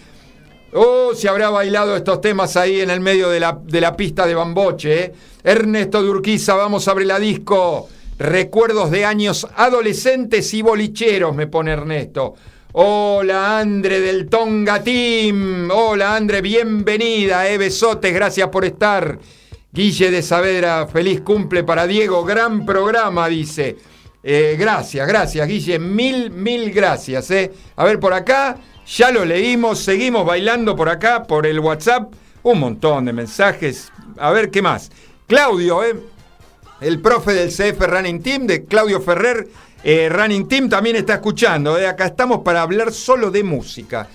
Oh, 0.72 1.14
si 1.14 1.28
habrá 1.28 1.50
bailado 1.50 1.96
estos 1.96 2.20
temas 2.20 2.56
ahí 2.56 2.80
en 2.80 2.90
el 2.90 3.00
medio 3.00 3.28
de 3.28 3.38
la, 3.38 3.56
de 3.62 3.80
la 3.80 3.96
pista 3.96 4.26
de 4.26 4.34
bamboche, 4.34 5.04
eh. 5.04 5.12
Ernesto 5.44 6.02
Durquiza, 6.02 6.54
vamos 6.54 6.88
a 6.88 6.90
abrir 6.90 7.06
la 7.06 7.20
disco. 7.20 7.88
Recuerdos 8.18 8.90
de 8.90 9.04
años 9.04 9.46
adolescentes 9.56 10.52
y 10.54 10.62
bolicheros, 10.62 11.34
me 11.34 11.46
pone 11.46 11.72
Ernesto. 11.72 12.34
Hola 12.76 13.60
Andre 13.60 14.00
del 14.00 14.28
Tonga 14.28 14.82
Team. 14.82 15.70
Hola 15.70 16.16
Andre, 16.16 16.40
bienvenida, 16.40 17.48
eh. 17.48 17.56
Besotes, 17.56 18.12
gracias 18.12 18.48
por 18.48 18.64
estar. 18.64 19.16
Guille 19.70 20.10
de 20.10 20.20
Saavedra, 20.22 20.88
feliz 20.88 21.20
cumple 21.20 21.62
para 21.62 21.86
Diego. 21.86 22.24
Gran 22.24 22.66
programa, 22.66 23.28
dice. 23.28 23.76
Eh, 24.24 24.56
gracias, 24.58 25.06
gracias, 25.06 25.46
Guille. 25.46 25.78
Mil, 25.78 26.32
mil 26.32 26.72
gracias. 26.72 27.30
Eh. 27.30 27.52
A 27.76 27.84
ver, 27.84 28.00
por 28.00 28.12
acá, 28.12 28.56
ya 28.84 29.12
lo 29.12 29.24
leímos. 29.24 29.78
Seguimos 29.78 30.26
bailando 30.26 30.74
por 30.74 30.88
acá, 30.88 31.22
por 31.22 31.46
el 31.46 31.60
WhatsApp. 31.60 32.12
Un 32.42 32.58
montón 32.58 33.04
de 33.04 33.12
mensajes. 33.12 33.92
A 34.18 34.32
ver, 34.32 34.50
¿qué 34.50 34.62
más? 34.62 34.90
Claudio, 35.28 35.84
eh, 35.84 35.94
el 36.80 37.00
profe 37.00 37.34
del 37.34 37.50
CF 37.50 37.86
Running 37.86 38.20
Team, 38.20 38.48
de 38.48 38.64
Claudio 38.64 39.00
Ferrer. 39.00 39.46
Eh, 39.86 40.08
Running 40.08 40.48
Team 40.48 40.68
también 40.70 40.96
está 40.96 41.14
escuchando. 41.14 41.74
Acá 41.74 42.06
estamos 42.06 42.40
para 42.40 42.62
hablar 42.62 42.90
solo 42.90 43.30
de 43.30 43.44
música. 43.44 44.08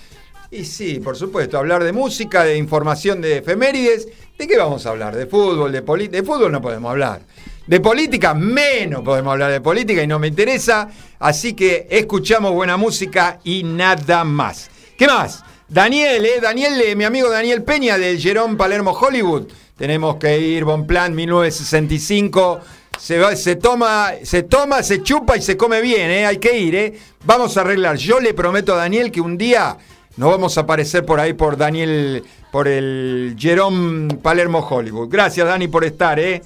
Y 0.50 0.66
sí, 0.66 1.00
por 1.00 1.16
supuesto, 1.16 1.60
hablar 1.60 1.84
de 1.84 1.92
música, 1.92 2.44
de 2.44 2.58
información 2.58 3.22
de 3.22 3.38
efemérides. 3.38 4.08
¿De 4.36 4.48
qué 4.48 4.58
vamos 4.58 4.88
a 4.88 4.90
hablar? 4.90 5.16
¿De 5.16 5.28
fútbol? 5.28 5.72
¿De 5.72 5.84
política? 5.84 6.18
De 6.18 6.24
fútbol 6.24 6.52
no 6.52 6.60
podemos 6.60 6.90
hablar. 6.90 7.22
De 7.68 7.80
política, 7.80 8.34
menos 8.34 9.04
podemos 9.04 9.32
hablar 9.32 9.52
de 9.52 9.62
política 9.62 10.02
y 10.02 10.08
no 10.08 10.18
me 10.18 10.30
interesa. 10.30 10.90
Así 11.20 11.54
que 11.54 11.88
escuchamos 11.92 12.52
buena 12.52 12.76
música 12.76 13.40
y 13.44 13.62
nada 13.64 14.24
más. 14.24 14.72
¿Qué 14.98 15.06
más? 15.06 15.44
Daniel, 15.68 16.26
¿eh? 16.26 16.40
Daniel, 16.42 16.82
eh, 16.82 16.96
mi 16.96 17.04
amigo 17.04 17.30
Daniel 17.30 17.62
Peña 17.62 18.00
del 18.00 18.20
Jerón 18.20 18.58
Palermo 18.58 18.94
Hollywood. 18.94 19.44
Tenemos 19.78 20.16
que 20.16 20.40
ir, 20.40 20.66
Bon 20.66 20.88
Plan 20.88 21.14
1965. 21.14 22.60
Se, 23.00 23.36
se, 23.38 23.56
toma, 23.56 24.12
se 24.24 24.44
toma, 24.44 24.84
se 24.84 25.02
chupa 25.02 25.38
y 25.38 25.42
se 25.42 25.56
come 25.56 25.82
bien, 25.82 26.12
¿eh? 26.12 26.26
Hay 26.26 26.38
que 26.38 26.58
ir, 26.60 26.76
¿eh? 26.76 27.00
Vamos 27.26 27.56
a 27.58 27.62
arreglar. 27.62 27.96
Yo 27.96 28.20
le 28.20 28.34
prometo 28.34 28.74
a 28.74 28.78
Daniel 28.78 29.12
que 29.12 29.22
un 29.22 29.38
día 29.38 29.78
nos 30.18 30.32
vamos 30.32 30.58
a 30.58 30.62
aparecer 30.62 31.06
por 31.06 31.20
ahí 31.20 31.32
por 31.34 31.56
Daniel, 31.56 32.24
por 32.52 32.68
el 32.68 33.36
Jerón 33.40 34.20
Palermo 34.22 34.60
Hollywood. 34.60 35.08
Gracias, 35.10 35.48
Dani, 35.48 35.70
por 35.70 35.86
estar, 35.86 36.20
¿eh? 36.20 36.42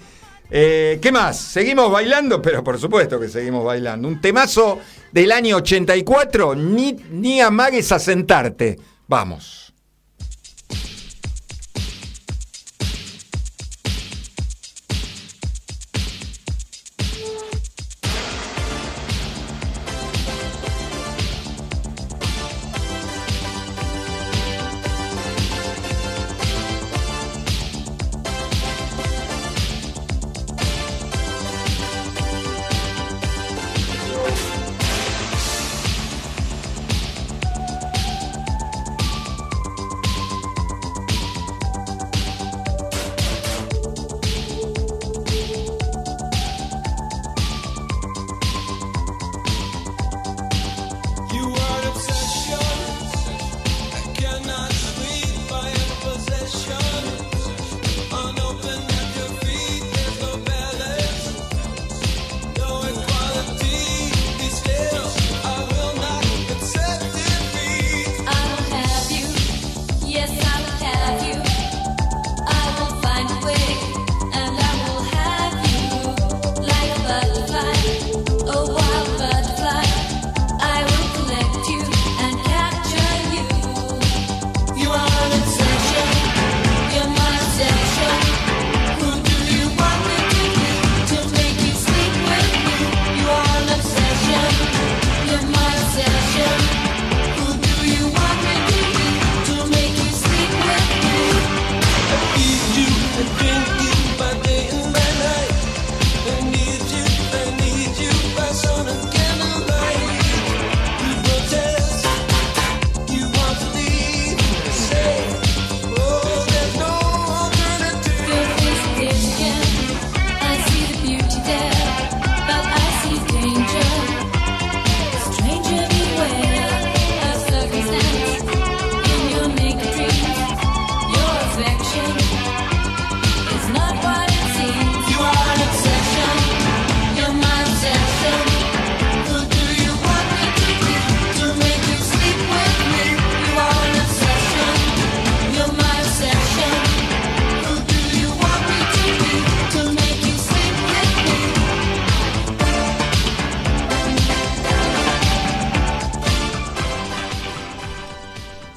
Eh, 0.51 0.99
¿Qué 1.01 1.11
más? 1.11 1.39
¿Seguimos 1.39 1.91
bailando? 1.91 2.39
Pero 2.39 2.63
por 2.63 2.79
supuesto 2.79 3.19
que 3.19 3.27
seguimos 3.27 3.65
bailando. 3.65 4.07
Un 4.07 4.21
temazo 4.21 4.79
del 5.11 5.31
año 5.31 5.57
84, 5.57 6.53
ni, 6.53 6.93
ni 7.09 7.41
amagues 7.41 7.91
a 7.91 7.97
sentarte. 7.97 8.77
Vamos. 9.07 9.62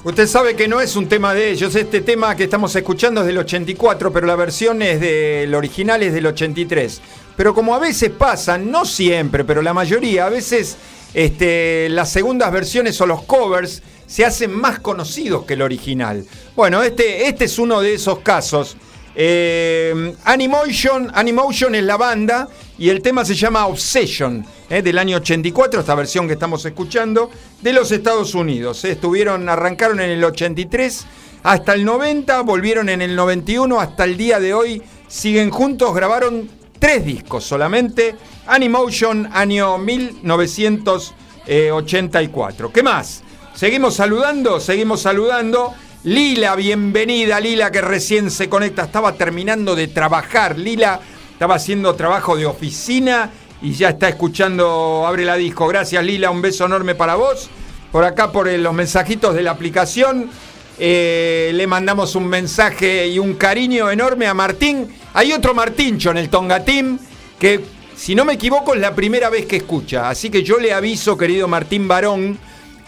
Usted 0.07 0.25
sabe 0.25 0.55
que 0.55 0.69
no 0.69 0.79
es 0.79 0.95
un 0.95 1.09
tema 1.09 1.33
de 1.33 1.51
ellos, 1.51 1.75
este 1.75 1.99
tema 1.99 2.33
que 2.33 2.45
estamos 2.45 2.73
escuchando 2.73 3.19
es 3.19 3.27
del 3.27 3.39
84, 3.39 4.13
pero 4.13 4.25
la 4.25 4.37
versión 4.37 4.81
es 4.81 5.01
del 5.01 5.53
original 5.53 6.01
es 6.01 6.13
del 6.13 6.27
83. 6.27 7.01
Pero 7.35 7.53
como 7.53 7.75
a 7.75 7.79
veces 7.79 8.11
pasa, 8.11 8.57
no 8.57 8.85
siempre, 8.85 9.43
pero 9.43 9.61
la 9.61 9.73
mayoría, 9.73 10.27
a 10.27 10.29
veces 10.29 10.77
este, 11.13 11.89
las 11.89 12.09
segundas 12.09 12.53
versiones 12.53 13.01
o 13.01 13.05
los 13.05 13.23
covers 13.23 13.83
se 14.05 14.23
hacen 14.23 14.51
más 14.51 14.79
conocidos 14.79 15.43
que 15.43 15.55
el 15.55 15.61
original. 15.61 16.25
Bueno, 16.55 16.81
este, 16.83 17.27
este 17.27 17.43
es 17.43 17.59
uno 17.59 17.81
de 17.81 17.95
esos 17.95 18.19
casos. 18.19 18.77
Eh, 19.13 20.15
Animotion, 20.23 21.11
Animotion 21.13 21.75
es 21.75 21.83
la 21.83 21.97
banda 21.97 22.47
y 22.77 22.89
el 22.89 23.01
tema 23.01 23.25
se 23.25 23.33
llama 23.33 23.65
Obsession, 23.65 24.45
eh, 24.69 24.81
del 24.81 24.97
año 24.97 25.17
84, 25.17 25.79
esta 25.79 25.95
versión 25.95 26.27
que 26.27 26.33
estamos 26.33 26.63
escuchando, 26.65 27.31
de 27.61 27.73
los 27.73 27.91
Estados 27.91 28.35
Unidos. 28.35 28.83
Eh. 28.85 28.91
Estuvieron, 28.91 29.49
arrancaron 29.49 29.99
en 29.99 30.11
el 30.11 30.23
83 30.23 31.05
hasta 31.43 31.73
el 31.73 31.85
90, 31.85 32.41
volvieron 32.41 32.89
en 32.89 33.01
el 33.01 33.15
91, 33.15 33.79
hasta 33.79 34.03
el 34.03 34.17
día 34.17 34.39
de 34.39 34.53
hoy 34.53 34.83
siguen 35.07 35.49
juntos, 35.49 35.95
grabaron 35.95 36.49
tres 36.77 37.05
discos 37.05 37.43
solamente. 37.43 38.15
Animotion, 38.45 39.29
año 39.33 39.77
1984. 39.77 42.71
¿Qué 42.71 42.83
más? 42.83 43.23
Seguimos 43.55 43.95
saludando, 43.95 44.59
seguimos 44.59 45.01
saludando. 45.01 45.73
Lila, 46.03 46.55
bienvenida, 46.55 47.39
Lila, 47.39 47.71
que 47.71 47.81
recién 47.81 48.29
se 48.29 48.47
conecta. 48.47 48.83
Estaba 48.83 49.13
terminando 49.13 49.75
de 49.75 49.87
trabajar. 49.87 50.59
Lila 50.59 51.01
estaba 51.37 51.53
haciendo 51.53 51.93
trabajo 51.93 52.35
de 52.35 52.47
oficina 52.47 53.29
y 53.61 53.71
ya 53.73 53.89
está 53.89 54.09
escuchando 54.09 55.05
Abre 55.05 55.23
la 55.23 55.35
Disco. 55.35 55.67
Gracias, 55.67 56.03
Lila. 56.03 56.31
Un 56.31 56.41
beso 56.41 56.65
enorme 56.65 56.95
para 56.95 57.13
vos. 57.13 57.47
Por 57.91 58.03
acá, 58.05 58.31
por 58.31 58.47
los 58.49 58.73
mensajitos 58.73 59.35
de 59.35 59.43
la 59.43 59.51
aplicación. 59.51 60.31
Eh, 60.79 61.51
le 61.53 61.67
mandamos 61.67 62.15
un 62.15 62.27
mensaje 62.27 63.07
y 63.07 63.19
un 63.19 63.35
cariño 63.35 63.91
enorme 63.91 64.25
a 64.25 64.33
Martín. 64.33 64.91
Hay 65.13 65.31
otro 65.31 65.53
Martíncho 65.53 66.09
en 66.09 66.17
el 66.17 66.29
Tonga 66.29 66.65
Team 66.65 66.97
que, 67.37 67.61
si 67.95 68.15
no 68.15 68.25
me 68.25 68.33
equivoco, 68.33 68.73
es 68.73 68.81
la 68.81 68.95
primera 68.95 69.29
vez 69.29 69.45
que 69.45 69.57
escucha. 69.57 70.09
Así 70.09 70.31
que 70.31 70.41
yo 70.41 70.57
le 70.57 70.73
aviso, 70.73 71.15
querido 71.15 71.47
Martín 71.47 71.87
Barón, 71.87 72.35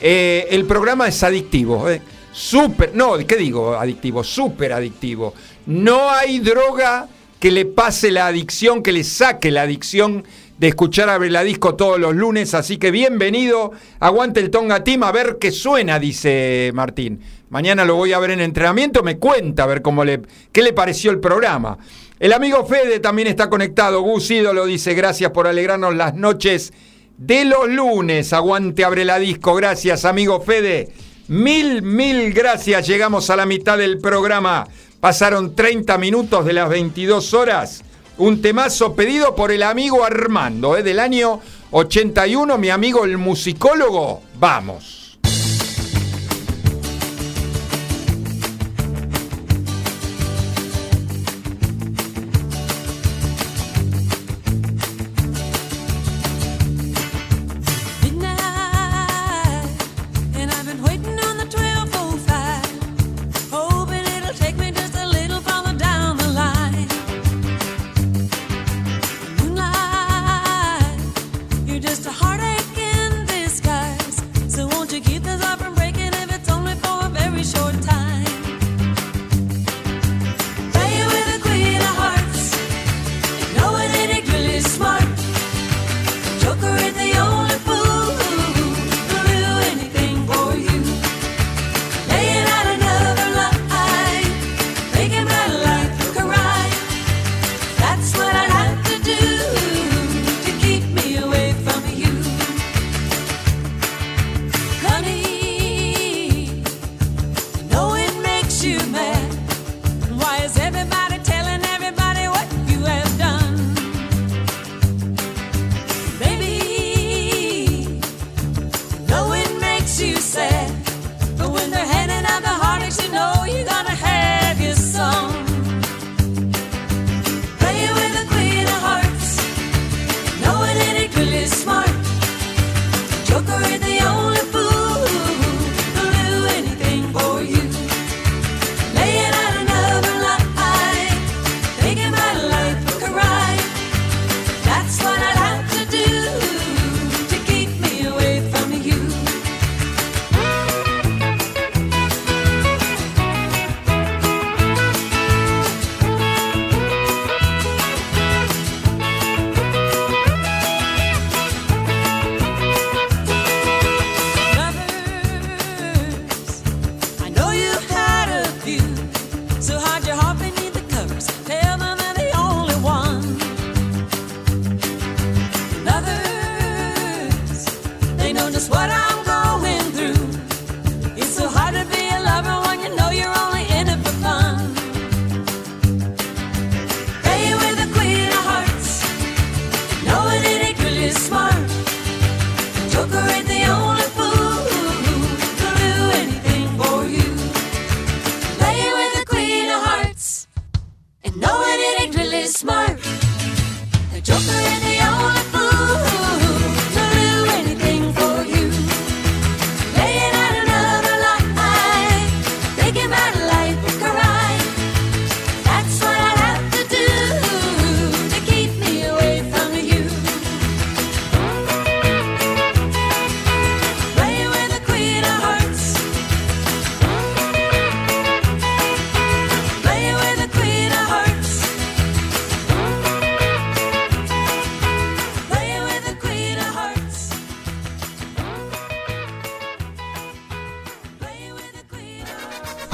eh, 0.02 0.48
el 0.50 0.66
programa 0.66 1.08
es 1.08 1.22
adictivo. 1.22 1.88
Eh. 1.88 2.02
Súper, 2.34 2.96
no, 2.96 3.16
¿qué 3.28 3.36
digo 3.36 3.76
adictivo? 3.76 4.24
Súper 4.24 4.74
adictivo. 4.74 5.36
No 5.68 6.10
hay 6.10 6.40
droga 6.40 7.08
que 7.40 7.52
le 7.52 7.66
pase 7.66 8.12
la 8.12 8.28
adicción, 8.28 8.84
que 8.84 8.92
le 8.92 9.04
saque 9.04 9.52
la 9.52 9.64
adicción 9.64 10.26
de 10.58 10.68
escuchar 10.68 11.10
a 11.10 11.18
la 11.18 11.44
Disco 11.44 11.76
todos 11.76 12.00
los 12.00 12.14
lunes. 12.14 12.54
Así 12.54 12.78
que 12.78 12.92
bienvenido, 12.92 13.72
aguante 14.00 14.42
el 14.42 14.50
Tonga 14.50 14.84
Team, 14.84 15.04
a 15.04 15.12
ver 15.12 15.38
qué 15.40 15.52
suena, 15.52 16.00
dice 16.00 16.72
Martín. 16.74 17.22
Mañana 17.50 17.86
lo 17.86 17.96
voy 17.96 18.12
a 18.14 18.20
ver 18.20 18.32
en 18.32 18.42
entrenamiento, 18.42 19.02
me 19.02 19.18
cuenta 19.18 19.64
a 19.64 19.68
ver 19.68 19.82
cómo 19.82 20.04
le, 20.04 20.22
qué 20.52 20.62
le 20.62 20.74
pareció 20.74 21.12
el 21.12 21.20
programa. 21.20 21.78
El 22.20 22.34
amigo 22.34 22.66
Fede 22.66 23.00
también 23.00 23.30
está 23.30 23.50
conectado. 23.50 24.02
Gus 24.02 24.30
Ídolo 24.30 24.66
dice 24.66 24.94
gracias 24.94 25.32
por 25.32 25.48
alegrarnos 25.48 25.96
las 25.96 26.16
noches 26.16 26.74
de 27.18 27.46
los 27.46 27.70
lunes. 27.70 28.34
Aguante, 28.34 28.84
abre 28.84 29.06
la 29.06 29.18
disco. 29.18 29.56
Gracias, 29.56 30.04
amigo 30.04 30.42
Fede. 30.42 30.90
Mil, 31.30 31.82
mil 31.82 32.34
gracias. 32.34 32.86
Llegamos 32.86 33.30
a 33.30 33.38
la 33.38 33.46
mitad 33.46 33.78
del 33.78 34.00
programa. 34.00 34.68
Pasaron 35.00 35.56
30 35.56 35.98
minutos 35.98 36.46
de 36.46 36.54
las 36.54 36.70
22 36.70 37.34
horas. 37.34 37.84
Un 38.18 38.42
temazo 38.42 38.96
pedido 38.96 39.34
por 39.34 39.52
el 39.52 39.64
amigo 39.64 40.04
Armando, 40.04 40.76
¿eh? 40.76 40.84
del 40.84 41.00
año 41.00 41.40
81, 41.72 42.58
mi 42.58 42.70
amigo 42.70 43.06
el 43.06 43.18
musicólogo. 43.18 44.22
Vamos. 44.38 44.99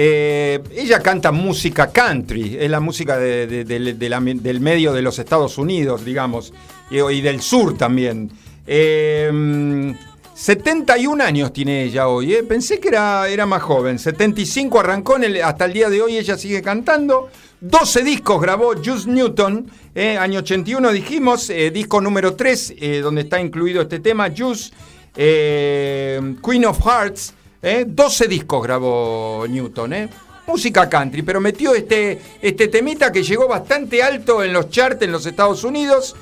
eh, 0.00 0.62
ella 0.76 1.00
canta 1.00 1.32
música 1.32 1.90
country, 1.90 2.56
es 2.60 2.70
la 2.70 2.78
música 2.78 3.18
del 3.18 4.60
medio 4.60 4.92
de 4.92 5.02
los 5.02 5.18
Estados 5.18 5.58
Unidos, 5.58 6.04
digamos, 6.04 6.54
y, 6.88 7.20
del 7.20 7.42
sur 7.42 7.76
también. 7.76 8.30
71 8.64 11.20
eh, 11.20 11.26
años 11.26 11.52
tiene 11.52 11.82
ella 11.82 12.06
hoy, 12.06 12.32
eh. 12.32 12.44
pensé 12.44 12.78
que 12.78 12.90
era, 12.90 13.44
más 13.44 13.60
joven. 13.60 13.98
75 13.98 14.78
arrancó 14.78 15.16
hasta 15.42 15.64
el 15.64 15.72
día 15.72 15.90
de 15.90 16.00
hoy, 16.00 16.16
ella 16.16 16.38
sigue 16.38 16.62
cantando. 16.62 17.28
12 17.60 18.04
discos 18.04 18.40
grabó 18.40 18.74
Juice 18.76 19.10
Newton, 19.10 19.68
año 19.96 20.38
81 20.38 20.92
dijimos, 20.92 21.50
disco 21.72 22.00
número 22.00 22.36
3, 22.36 23.02
donde 23.02 23.22
está 23.22 23.40
incluido 23.40 23.82
este 23.82 23.98
tema, 23.98 24.28
Juice. 24.30 24.70
Queen 25.16 26.64
of 26.64 26.78
Hearts, 26.86 27.34
12 27.60 28.24
eh, 28.24 28.28
discos 28.28 28.62
grabó 28.62 29.44
Newton, 29.48 29.92
eh. 29.92 30.08
música 30.46 30.88
country, 30.88 31.22
pero 31.22 31.40
metió 31.40 31.74
este, 31.74 32.20
este 32.40 32.68
temita 32.68 33.10
que 33.10 33.24
llegó 33.24 33.48
bastante 33.48 34.00
alto 34.00 34.44
en 34.44 34.52
los 34.52 34.70
charts 34.70 35.02
en 35.02 35.10
los 35.10 35.26
Estados 35.26 35.64
Unidos, 35.64 36.14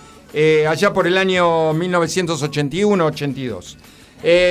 allá 0.69 0.93
por 0.93 1.07
el 1.07 1.17
año 1.19 1.73
1981-82. 1.75 3.77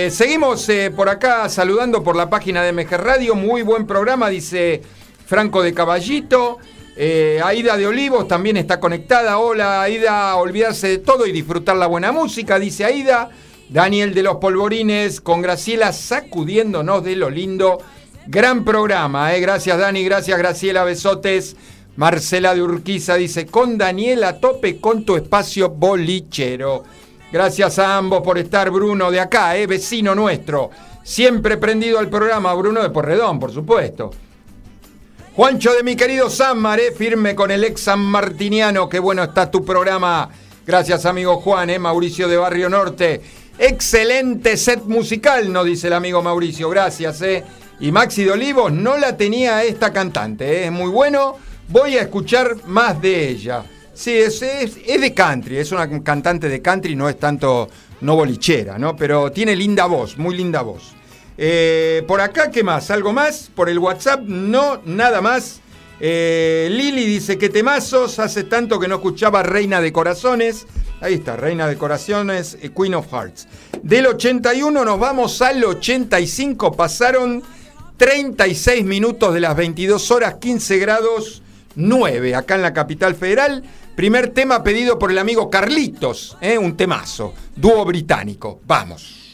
seguimos 0.10 0.68
por 0.96 1.10
acá 1.10 1.50
saludando 1.50 2.02
por 2.04 2.16
la 2.16 2.30
página 2.30 2.64
de 2.64 2.72
MG 2.72 2.92
Radio, 2.98 3.36
muy 3.36 3.64
buen 3.64 3.88
programa, 3.88 4.30
dice 4.30 4.84
Franco 5.26 5.64
de 5.64 5.74
Caballito. 5.74 6.60
Aida 6.98 7.76
de 7.78 7.88
Olivos 7.88 8.28
también 8.28 8.58
está 8.58 8.80
conectada. 8.80 9.38
Hola, 9.38 9.82
Aida, 9.82 10.36
olvidarse 10.38 10.88
de 10.88 10.98
todo 11.00 11.28
y 11.28 11.32
disfrutar 11.32 11.76
la 11.76 11.88
buena 11.88 12.12
música, 12.12 12.58
dice 12.58 12.86
Aida. 12.86 13.30
Daniel 13.70 14.14
de 14.14 14.24
los 14.24 14.38
Polvorines 14.38 15.22
con 15.22 15.42
Graciela 15.42 15.92
sacudiéndonos 15.92 17.04
de 17.04 17.16
lo 17.16 17.30
lindo. 17.30 17.80
Gran 18.28 18.64
programa, 18.64 19.36
¿eh? 19.36 19.40
Gracias 19.40 19.78
Dani, 19.78 20.04
gracias 20.04 20.38
Graciela, 20.38 20.84
besotes. 20.84 21.56
Marcela 21.96 22.54
de 22.54 22.62
Urquiza 22.62 23.16
dice, 23.16 23.46
con 23.46 23.78
Daniel 23.78 24.26
a 24.26 24.40
tope 24.40 24.78
con 24.82 25.06
tu 25.06 25.16
espacio 25.16 25.70
bolichero. 25.70 26.84
Gracias 27.32 27.80
a 27.80 27.98
ambos 27.98 28.22
por 28.22 28.38
estar, 28.38 28.70
Bruno, 28.70 29.12
de 29.12 29.20
acá, 29.20 29.56
¿eh? 29.58 29.66
vecino 29.66 30.14
nuestro. 30.14 30.70
Siempre 31.04 31.58
prendido 31.58 32.00
al 32.00 32.10
programa, 32.10 32.54
Bruno 32.54 32.82
de 32.82 32.90
Porredón, 32.90 33.40
por 33.40 33.52
supuesto. 33.52 34.12
Juancho 35.36 35.74
de 35.74 35.84
mi 35.84 35.96
querido 35.96 36.30
San 36.30 36.66
¿eh? 36.80 36.92
firme 36.98 37.36
con 37.36 37.52
el 37.52 37.64
ex 37.64 37.82
San 37.82 38.00
Martiniano. 38.00 38.88
Qué 38.88 39.00
bueno 39.00 39.24
está 39.24 39.50
tu 39.52 39.66
programa. 39.66 40.30
Gracias, 40.66 41.06
amigo 41.06 41.38
Juan, 41.42 41.70
¿eh? 41.70 41.80
Mauricio 41.80 42.28
de 42.28 42.38
Barrio 42.38 42.70
Norte. 42.70 43.22
Excelente 43.58 44.58
set 44.58 44.84
musical, 44.84 45.52
nos 45.52 45.66
dice 45.66 45.88
el 45.88 45.94
amigo 45.94 46.22
Mauricio. 46.22 46.70
Gracias, 46.70 47.22
eh. 47.22 47.44
Y 47.80 47.92
Maxi 47.92 48.24
de 48.24 48.32
Olivos 48.32 48.72
no 48.72 48.98
la 48.98 49.16
tenía 49.16 49.64
esta 49.64 49.94
cantante, 49.94 50.46
eh. 50.46 50.66
es 50.66 50.72
muy 50.72 50.90
bueno. 50.90 51.38
Voy 51.70 51.98
a 51.98 52.02
escuchar 52.02 52.58
más 52.68 53.02
de 53.02 53.30
ella. 53.30 53.64
Sí, 53.94 54.12
es, 54.12 54.42
de 54.42 55.14
country, 55.14 55.58
es 55.58 55.72
una 55.72 55.90
cantante 56.04 56.50
de 56.50 56.62
country, 56.62 56.96
no 56.96 57.08
es 57.08 57.18
tanto, 57.18 57.70
no 58.02 58.16
bolichera, 58.18 58.78
¿no? 58.78 58.94
Pero 58.96 59.32
tiene 59.32 59.56
linda 59.56 59.86
voz, 59.86 60.18
muy 60.18 60.36
linda 60.36 60.62
voz. 60.62 60.94
Eh, 61.38 62.04
por 62.06 62.20
acá, 62.20 62.52
¿qué 62.52 62.62
más? 62.62 62.92
¿Algo 62.92 63.14
más? 63.14 63.50
Por 63.56 63.70
el 63.70 63.80
WhatsApp, 63.80 64.22
no, 64.26 64.82
nada 64.86 65.22
más. 65.22 65.62
Eh, 66.00 66.68
Lili 66.72 67.06
dice 67.06 67.38
que 67.38 67.50
temazos, 67.50 68.20
hace 68.20 68.44
tanto 68.44 68.80
que 68.80 68.88
no 68.88 68.96
escuchaba 68.96 69.44
Reina 69.44 69.82
de 69.82 69.94
Corazones. 69.94 70.68
Ahí 71.02 71.16
está, 71.16 71.36
Reina 71.36 71.68
de 71.68 71.78
Corazones, 71.78 72.58
eh, 72.62 72.72
Queen 72.76 72.96
of 72.96 73.12
Hearts. 73.12 73.48
Del 73.82 74.08
81 74.08 74.84
nos 74.84 75.00
vamos 75.00 75.42
al 75.42 75.64
85, 75.64 76.74
pasaron 76.74 77.44
36 77.98 78.84
minutos 78.84 79.34
de 79.34 79.40
las 79.40 79.56
22 79.56 80.12
horas, 80.12 80.36
15 80.36 80.78
grados 80.78 81.42
9, 81.76 82.36
acá 82.36 82.56
en 82.56 82.62
la 82.62 82.74
capital 82.74 83.16
federal. 83.16 83.64
Primer 83.96 84.30
tema 84.30 84.64
pedido 84.64 85.00
por 85.00 85.12
el 85.12 85.18
amigo 85.18 85.50
Carlitos, 85.50 86.38
¿eh? 86.42 86.58
un 86.58 86.76
temazo, 86.76 87.34
dúo 87.56 87.86
británico. 87.86 88.60
Vamos. 88.66 89.25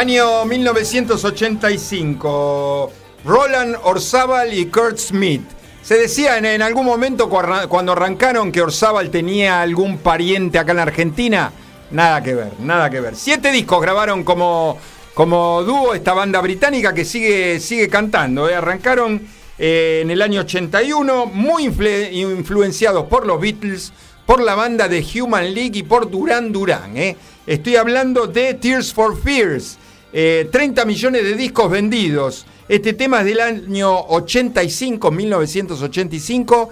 Año 0.00 0.46
1985. 0.46 2.92
Roland 3.26 3.76
Orzábal 3.82 4.54
y 4.54 4.64
Kurt 4.64 4.96
Smith. 4.96 5.42
Se 5.82 5.98
decía 5.98 6.38
en, 6.38 6.62
algún 6.62 6.86
momento 6.86 7.28
cuando 7.28 7.92
arrancaron 7.92 8.50
que 8.50 8.62
Orzábal 8.62 9.10
tenía 9.10 9.60
algún 9.60 9.98
pariente 9.98 10.58
acá 10.58 10.72
en 10.72 10.78
Argentina. 10.78 11.52
Nada 11.90 12.22
que 12.22 12.34
ver, 12.34 12.52
nada 12.60 12.88
que 12.88 13.02
ver. 13.02 13.14
Siete 13.14 13.52
discos 13.52 13.82
grabaron 13.82 14.24
como, 14.24 14.78
como 15.12 15.62
dúo 15.64 15.92
esta 15.92 16.14
banda 16.14 16.40
británica 16.40 16.94
que 16.94 17.04
sigue, 17.04 17.60
sigue 17.60 17.90
cantando. 17.90 18.48
¿eh? 18.48 18.54
Arrancaron 18.54 19.20
eh, 19.58 20.00
en 20.02 20.10
el 20.10 20.22
año 20.22 20.40
81, 20.40 21.26
muy 21.26 21.66
influenciados 21.66 23.04
por 23.04 23.26
los 23.26 23.38
Beatles, 23.38 23.92
por 24.24 24.40
la 24.40 24.54
banda 24.54 24.88
de 24.88 25.06
Human 25.14 25.52
League 25.52 25.78
y 25.78 25.82
por 25.82 26.10
Duran 26.10 26.52
Duran. 26.52 26.96
¿eh? 26.96 27.18
Estoy 27.46 27.76
hablando 27.76 28.26
de 28.26 28.54
Tears 28.54 28.94
for 28.94 29.20
Fears. 29.20 29.76
30 30.12 30.84
millones 30.84 31.22
de 31.22 31.34
discos 31.34 31.70
vendidos. 31.70 32.46
Este 32.68 32.92
tema 32.92 33.20
es 33.20 33.26
del 33.26 33.40
año 33.40 34.06
85, 34.08 35.10
1985, 35.10 36.70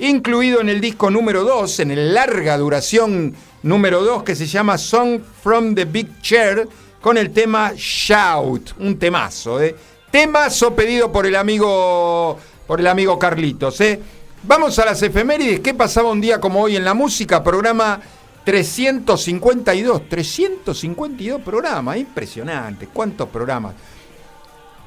incluido 0.00 0.60
en 0.60 0.68
el 0.68 0.80
disco 0.80 1.10
número 1.10 1.44
2, 1.44 1.80
en 1.80 1.90
el 1.90 2.14
larga 2.14 2.56
duración 2.58 3.34
número 3.62 4.02
2 4.02 4.22
que 4.22 4.36
se 4.36 4.46
llama 4.46 4.78
Song 4.78 5.20
from 5.42 5.74
the 5.74 5.84
Big 5.84 6.20
Chair, 6.20 6.68
con 7.00 7.16
el 7.16 7.30
tema 7.30 7.72
Shout, 7.76 8.72
un 8.78 8.98
temazo, 8.98 9.60
¿eh? 9.62 9.74
Temazo 10.10 10.74
pedido 10.74 11.12
por 11.12 11.26
el 11.26 11.36
amigo, 11.36 12.38
por 12.66 12.80
el 12.80 12.86
amigo 12.86 13.18
Carlitos, 13.18 13.80
¿eh? 13.80 14.00
Vamos 14.42 14.78
a 14.78 14.84
las 14.84 15.02
efemérides. 15.02 15.60
¿Qué 15.60 15.74
pasaba 15.74 16.10
un 16.10 16.20
día 16.20 16.40
como 16.40 16.62
hoy 16.62 16.76
en 16.76 16.84
la 16.84 16.94
música? 16.94 17.42
Programa 17.42 18.00
352. 18.48 20.08
352 20.08 21.42
programas, 21.42 21.98
impresionante. 21.98 22.88
¿Cuántos 22.90 23.28
programas? 23.28 23.74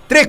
Tres, 0.08 0.28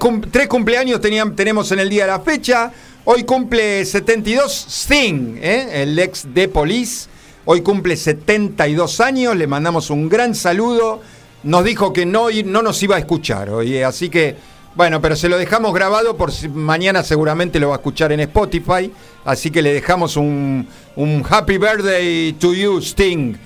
cumpleaños 0.49 1.01
tenemos 1.01 1.73
en 1.73 1.79
el 1.79 1.89
día 1.89 2.05
de 2.05 2.11
la 2.11 2.21
fecha. 2.21 2.71
Hoy 3.07 3.25
cumple 3.25 3.87
72 3.87 4.67
Sting, 4.69 5.39
¿eh? 5.41 5.83
el 5.83 5.99
ex 5.99 6.27
de 6.35 6.47
Police. 6.47 7.09
Hoy 7.47 7.63
cumple 7.63 7.97
72 7.97 9.01
años. 9.01 9.35
Le 9.35 9.47
mandamos 9.47 9.89
un 9.89 10.11
gran 10.11 10.35
saludo. 10.35 11.01
Nos 11.43 11.65
dijo 11.65 11.91
que 11.91 12.05
no, 12.05 12.27
no 12.45 12.61
nos 12.61 12.83
iba 12.83 12.97
a 12.97 12.99
escuchar 12.99 13.49
hoy. 13.49 13.79
Así 13.79 14.11
que, 14.11 14.37
bueno, 14.75 15.03
pero 15.03 15.17
se 15.17 15.29
lo 15.29 15.37
dejamos 15.37 15.75
grabado 15.75 16.17
por 16.17 16.33
si 16.33 16.49
mañana 16.49 17.03
seguramente 17.03 17.61
lo 17.61 17.69
va 17.69 17.75
a 17.75 17.79
escuchar 17.79 18.11
en 18.13 18.21
Spotify. 18.21 18.91
Así 19.25 19.51
que 19.51 19.61
le 19.61 19.75
dejamos 19.75 20.17
un, 20.17 20.67
Happy 21.29 21.59
Birthday 21.59 22.33
to 22.35 22.55
you, 22.55 22.79
Sting. 22.79 23.37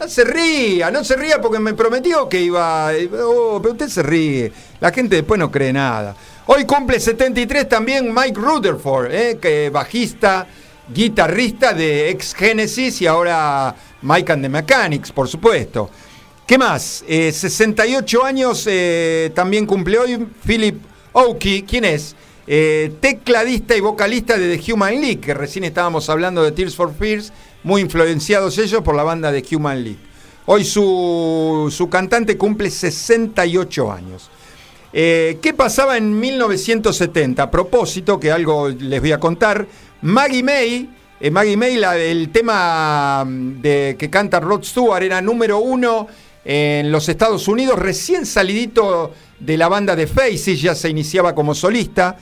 No 0.00 0.08
se 0.08 0.24
ría, 0.24 0.90
no 0.90 1.04
se 1.04 1.16
ría 1.16 1.40
porque 1.40 1.60
me 1.60 1.74
prometió 1.74 2.28
que 2.28 2.40
iba. 2.40 2.90
Oh, 3.24 3.60
pero 3.62 3.72
usted 3.72 3.88
se 3.88 4.02
ríe. 4.02 4.52
La 4.80 4.90
gente 4.90 5.14
después 5.14 5.38
no 5.38 5.50
cree 5.50 5.72
nada. 5.72 6.16
Hoy 6.46 6.64
cumple 6.64 6.98
73 6.98 7.68
también 7.68 8.12
Mike 8.12 8.40
Rutherford, 8.40 9.12
eh, 9.12 9.38
que 9.40 9.70
bajista, 9.70 10.48
guitarrista 10.92 11.72
de 11.72 12.10
ex 12.10 12.34
Genesis 12.34 13.00
y 13.00 13.06
ahora 13.06 13.72
Mike 14.02 14.32
and 14.32 14.42
the 14.42 14.48
Mechanics, 14.48 15.12
por 15.12 15.28
supuesto. 15.28 15.88
¿Qué 16.46 16.58
más? 16.58 17.04
68 17.06 18.18
eh, 18.18 18.28
años 18.28 18.66
eh, 18.68 19.30
también 19.34 19.66
cumple 19.66 19.98
hoy 19.98 20.26
Philip 20.44 20.76
Oakey. 21.12 21.62
¿Quién 21.62 21.84
es? 21.84 22.16
tecladista 22.44 23.76
y 23.76 23.80
vocalista 23.80 24.36
de 24.36 24.56
The 24.56 24.72
Human 24.72 25.00
League, 25.00 25.20
que 25.20 25.32
recién 25.32 25.64
estábamos 25.64 26.10
hablando 26.10 26.42
de 26.42 26.50
Tears 26.50 26.74
for 26.74 26.92
Fears 26.92 27.32
muy 27.62 27.80
influenciados 27.80 28.58
ellos 28.58 28.82
por 28.82 28.94
la 28.94 29.02
banda 29.02 29.30
de 29.32 29.44
Human 29.52 29.82
League. 29.82 29.98
Hoy 30.46 30.64
su, 30.64 31.88
cantante 31.90 32.36
cumple 32.36 32.70
68 32.70 33.92
años. 33.92 34.28
Eh, 34.92 35.38
¿Qué 35.40 35.54
pasaba 35.54 35.96
en 35.96 36.18
1970? 36.18 37.44
A 37.44 37.50
propósito, 37.50 38.18
que 38.18 38.32
algo 38.32 38.68
les 38.68 39.00
voy 39.00 39.12
a 39.12 39.20
contar, 39.20 39.66
Maggie 40.02 40.42
May, 40.42 40.90
eh, 41.20 41.30
Maggie 41.30 41.56
May, 41.56 41.76
el 41.76 42.30
tema 42.30 43.24
mm, 43.24 43.60
de, 43.60 43.96
que 43.98 44.10
canta 44.10 44.40
Rod 44.40 44.64
Stewart 44.64 45.02
era 45.02 45.22
número 45.22 45.58
uno 45.58 46.08
en 46.44 46.90
los 46.90 47.08
Estados 47.08 47.46
Unidos, 47.48 47.78
recién 47.78 48.26
salidito 48.26 49.12
de 49.38 49.56
la 49.56 49.68
banda 49.68 49.94
de 49.94 50.06
Faces, 50.06 50.60
ya 50.60 50.74
se 50.74 50.88
iniciaba 50.88 51.34
como 51.34 51.54
solista. 51.54 52.16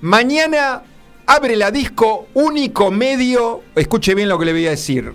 Mañana 0.00 0.82
abre 1.26 1.56
la 1.56 1.70
disco, 1.70 2.28
único 2.34 2.90
medio, 2.90 3.62
escuche 3.74 4.14
bien 4.14 4.28
lo 4.28 4.38
que 4.38 4.44
le 4.44 4.52
voy 4.52 4.66
a 4.66 4.70
decir, 4.70 5.12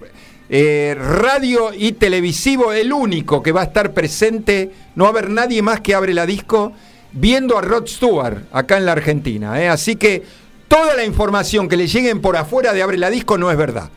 eh, 0.49 0.95
radio 0.97 1.71
y 1.73 1.91
televisivo, 1.93 2.73
el 2.73 2.91
único 2.91 3.43
que 3.43 3.51
va 3.51 3.61
a 3.61 3.65
estar 3.65 3.93
presente, 3.93 4.71
no 4.95 5.03
va 5.03 5.09
a 5.09 5.11
haber 5.11 5.29
nadie 5.29 5.61
más 5.61 5.81
que 5.81 5.93
abre 5.93 6.13
la 6.13 6.25
disco, 6.25 6.73
viendo 7.11 7.57
a 7.57 7.61
Rod 7.61 7.87
Stewart 7.87 8.43
acá 8.51 8.77
en 8.77 8.85
la 8.85 8.93
Argentina. 8.93 9.61
¿eh? 9.61 9.69
Así 9.69 9.95
que 9.95 10.23
toda 10.67 10.95
la 10.95 11.05
información 11.05 11.69
que 11.69 11.77
le 11.77 11.87
lleguen 11.87 12.21
por 12.21 12.35
afuera 12.35 12.73
de 12.73 12.81
abre 12.81 12.97
la 12.97 13.09
disco 13.09 13.37
no 13.37 13.51
es 13.51 13.57
verdad. 13.57 13.89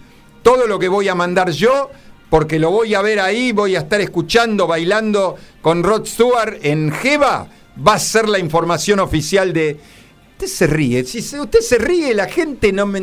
Todo 0.43 0.67
lo 0.67 0.79
que 0.79 0.89
voy 0.89 1.09
a 1.09 1.15
mandar 1.15 1.51
yo, 1.51 1.91
porque 2.33 2.59
lo 2.59 2.71
voy 2.71 2.95
a 2.95 3.03
ver 3.03 3.21
ahí, 3.21 3.53
voy 3.53 3.77
a 3.77 3.81
estar 3.81 4.01
escuchando, 4.01 4.67
bailando 4.67 5.37
con 5.61 5.83
Rod 5.83 6.07
Stewart 6.07 6.61
en 6.63 6.91
Jeva, 6.91 7.47
va 7.87 7.93
a 7.93 7.99
ser 7.99 8.27
la 8.27 8.39
información 8.39 9.01
oficial 9.01 9.53
de 9.53 9.77
Usted 10.33 10.47
se 10.47 10.67
ríe. 10.67 11.05
Si 11.05 11.19
usted 11.39 11.61
se 11.61 11.77
ríe, 11.77 12.15
la 12.15 12.27
gente 12.27 12.73
no 12.73 12.87
me. 12.87 13.03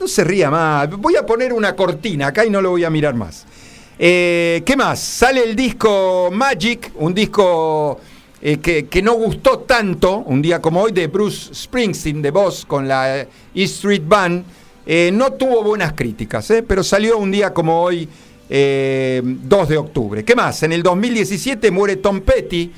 No 0.00 0.08
se 0.08 0.24
ría 0.24 0.50
más. 0.50 0.88
Voy 0.90 1.14
a 1.14 1.26
poner 1.26 1.52
una 1.52 1.76
cortina 1.76 2.28
acá 2.28 2.46
y 2.46 2.48
no 2.48 2.62
lo 2.62 2.70
voy 2.70 2.84
a 2.84 2.88
mirar 2.90 3.14
más. 3.14 3.44
Eh, 3.98 4.62
¿Qué 4.64 4.76
más? 4.76 4.98
Sale 4.98 5.44
el 5.44 5.54
disco 5.54 6.30
Magic, 6.32 6.90
un 6.94 7.12
disco 7.12 8.00
eh, 8.40 8.58
que, 8.58 9.02
no 9.02 9.12
gustó 9.12 9.58
tanto, 9.58 10.20
un 10.20 10.40
día 10.40 10.62
como 10.62 10.80
hoy, 10.80 10.92
de 10.92 11.06
Bruce 11.08 11.54
Springsteen, 11.54 12.22
de 12.22 12.30
Boss, 12.30 12.64
con 12.64 12.88
la 12.88 13.20
E 13.20 13.28
Street 13.54 14.04
Band. 14.06 14.42
Eh, 14.86 15.10
no 15.12 15.32
tuvo 15.32 15.62
buenas 15.62 15.92
críticas, 15.92 16.52
pero 16.66 16.82
salió 16.82 17.18
un 17.18 17.30
día 17.30 17.52
como 17.52 17.82
hoy, 17.82 18.08
2 18.48 19.68
de 19.68 19.78
octubre. 19.78 20.24
¿Qué 20.24 20.34
más? 20.34 20.62
En 20.62 20.72
el 20.72 20.82
2017 20.82 21.70
muere 21.70 21.96
Tom 21.96 22.20
Petty, 22.20 22.70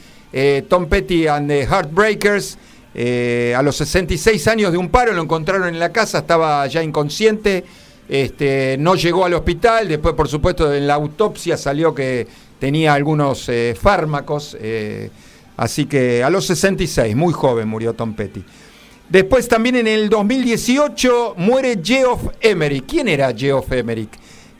Tom 0.68 0.86
Petty 0.86 1.26
and 1.26 1.48
the 1.48 1.66
Heartbreakers. 1.66 2.58
Eh, 2.94 3.54
a 3.56 3.62
los 3.62 3.76
66 3.76 4.46
años 4.46 4.70
de 4.70 4.78
un 4.78 4.88
paro 4.88 5.12
lo 5.12 5.22
encontraron 5.22 5.68
en 5.68 5.80
la 5.80 5.90
casa, 5.90 6.18
estaba 6.18 6.64
ya 6.68 6.80
inconsciente, 6.80 7.64
este, 8.08 8.76
no 8.78 8.94
llegó 8.94 9.24
al 9.24 9.34
hospital, 9.34 9.88
después 9.88 10.14
por 10.14 10.28
supuesto 10.28 10.72
en 10.72 10.86
la 10.86 10.94
autopsia 10.94 11.56
salió 11.56 11.92
que 11.92 12.28
tenía 12.60 12.94
algunos 12.94 13.48
eh, 13.48 13.76
fármacos, 13.78 14.56
eh, 14.60 15.10
así 15.56 15.86
que 15.86 16.22
a 16.22 16.30
los 16.30 16.46
66, 16.46 17.16
muy 17.16 17.32
joven 17.32 17.66
murió 17.66 17.94
Tom 17.94 18.14
Petty. 18.14 18.44
Después 19.08 19.48
también 19.48 19.76
en 19.76 19.86
el 19.86 20.08
2018 20.08 21.34
muere 21.36 21.78
Geoff 21.82 22.22
Emerick. 22.40 22.86
¿Quién 22.86 23.08
era 23.08 23.32
Geoff 23.34 23.70
Emerick? 23.72 24.10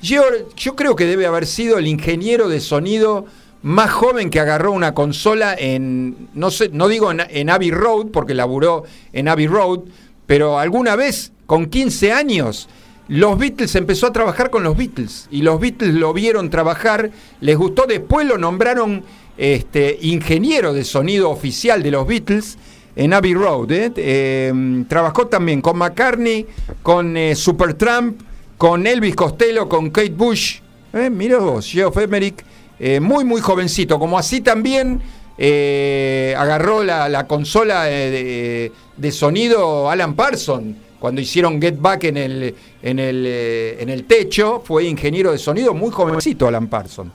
yo 0.01 0.77
creo 0.77 0.95
que 0.95 1.07
debe 1.07 1.25
haber 1.25 1.47
sido 1.47 1.79
el 1.79 1.87
ingeniero 1.87 2.51
de 2.51 2.61
sonido 2.61 3.25
más 3.65 3.91
joven 3.91 4.29
que 4.29 4.41
agarró 4.41 4.73
una 4.73 4.93
consola 4.93 5.57
en, 5.59 6.29
no 6.35 6.51
sé, 6.51 6.69
no 6.71 6.87
digo 6.87 7.11
en, 7.11 7.49
Abbey 7.49 7.71
Road, 7.71 8.09
porque 8.09 8.35
laburó 8.35 8.85
en 9.15 9.27
Abbey 9.27 9.47
Road, 9.47 9.81
pero 10.27 10.59
alguna 10.59 10.97
vez, 10.97 11.33
con 11.47 11.67
15 11.67 12.13
años, 12.13 12.69
los 13.09 13.39
Beatles 13.39 13.75
empezó 13.75 14.09
a 14.09 14.13
trabajar 14.13 14.51
con 14.51 14.65
los 14.65 14.77
Beatles 14.77 15.29
y 15.31 15.41
los 15.41 15.59
Beatles 15.59 15.95
lo 15.95 16.13
vieron 16.13 16.51
trabajar, 16.51 17.11
les 17.41 17.57
gustó, 17.57 17.87
después 17.89 18.27
lo 18.27 18.37
nombraron 18.37 19.03
este, 19.39 19.99
ingeniero 20.03 20.75
de 20.75 20.85
sonido 20.85 21.31
oficial 21.31 21.83
de 21.83 21.91
los 21.91 22.07
Beatles 22.07 22.59
en 22.97 23.13
Abbey 23.13 23.35
Road. 23.35 23.71
¿eh? 23.73 23.93
Em, 23.97 24.85
trabajó 24.87 25.27
también 25.27 25.61
con 25.61 25.79
McCartney, 25.79 26.47
con 26.83 27.17
eh, 27.17 27.35
Supertramp, 27.35 28.21
con 28.57 28.87
Elvis 28.87 29.15
Costello, 29.15 29.69
con 29.69 29.91
Kate 29.91 30.11
Bush. 30.11 30.61
¿eh? 30.93 31.11
Mira 31.11 31.39
vos, 31.39 31.67
Geoff 31.67 31.97
Emerick 31.99 32.45
eh, 32.79 33.01
muy, 33.01 33.25
muy 33.25 33.41
jovencito, 33.41 33.99
como 33.99 34.19
así 34.19 34.41
también 34.41 35.01
agarró 35.37 36.85
la, 36.85 37.27
consola 37.27 37.85
de, 37.85 38.71
sonido 39.11 39.91
Alan 39.91 40.15
Parsons. 40.15 40.77
Cuando 41.01 41.21
hicieron 41.21 41.61
Get 41.61 41.79
Back 41.79 42.05
en 42.05 42.17
el, 42.17 42.55
en, 42.81 42.99
el, 42.99 43.27
en 43.27 43.91
el 43.91 44.05
techo, 44.05 44.63
fue 44.65 44.85
ingeniero 44.85 45.33
de 45.33 45.39
sonido 45.39 45.75
muy 45.75 45.91
jovencito 45.91 46.47
Alan 46.49 46.69
Parsons. 46.69 47.13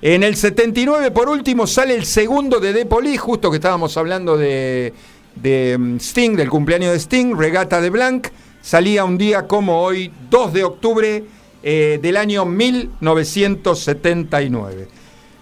En 0.00 0.22
el 0.22 0.36
79, 0.36 1.10
por 1.10 1.28
último, 1.28 1.66
sale 1.66 1.94
el 1.94 2.04
segundo 2.04 2.60
de 2.60 2.74
The 2.74 2.86
Police, 2.86 3.18
justo 3.18 3.50
que 3.50 3.56
estábamos 3.56 3.96
hablando 3.96 4.36
de, 4.36 4.92
de 5.36 5.76
mm, 5.78 5.96
Sting, 5.96 6.36
del 6.36 6.50
cumpleaños 6.50 6.92
de 6.92 6.98
Sting, 6.98 7.34
Regata 7.36 7.80
de 7.80 7.90
Blanc. 7.90 8.28
Salía 8.60 9.04
un 9.04 9.16
día 9.16 9.46
como 9.46 9.80
hoy, 9.80 10.12
2 10.30 10.52
de 10.52 10.64
octubre 10.64 11.24
del 11.62 12.16
año 12.16 12.44
1979. 12.44 14.88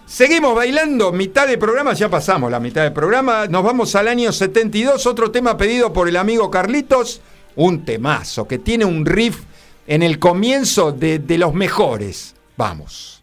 Seguimos 0.06 0.54
bailando, 0.54 1.12
mitad 1.12 1.46
de 1.46 1.56
programa, 1.56 1.94
ya 1.94 2.10
pasamos 2.10 2.50
la 2.50 2.60
mitad 2.60 2.82
del 2.82 2.92
programa, 2.92 3.46
nos 3.46 3.64
vamos 3.64 3.94
al 3.94 4.06
año 4.06 4.32
72, 4.32 5.06
otro 5.06 5.30
tema 5.30 5.56
pedido 5.56 5.92
por 5.92 6.08
el 6.08 6.16
amigo 6.16 6.50
Carlitos, 6.50 7.22
un 7.56 7.86
temazo 7.86 8.46
que 8.46 8.58
tiene 8.58 8.84
un 8.84 9.06
riff 9.06 9.40
en 9.86 10.02
el 10.02 10.18
comienzo 10.18 10.92
de, 10.92 11.18
de 11.18 11.38
los 11.38 11.54
mejores. 11.54 12.34
Vamos. 12.56 13.22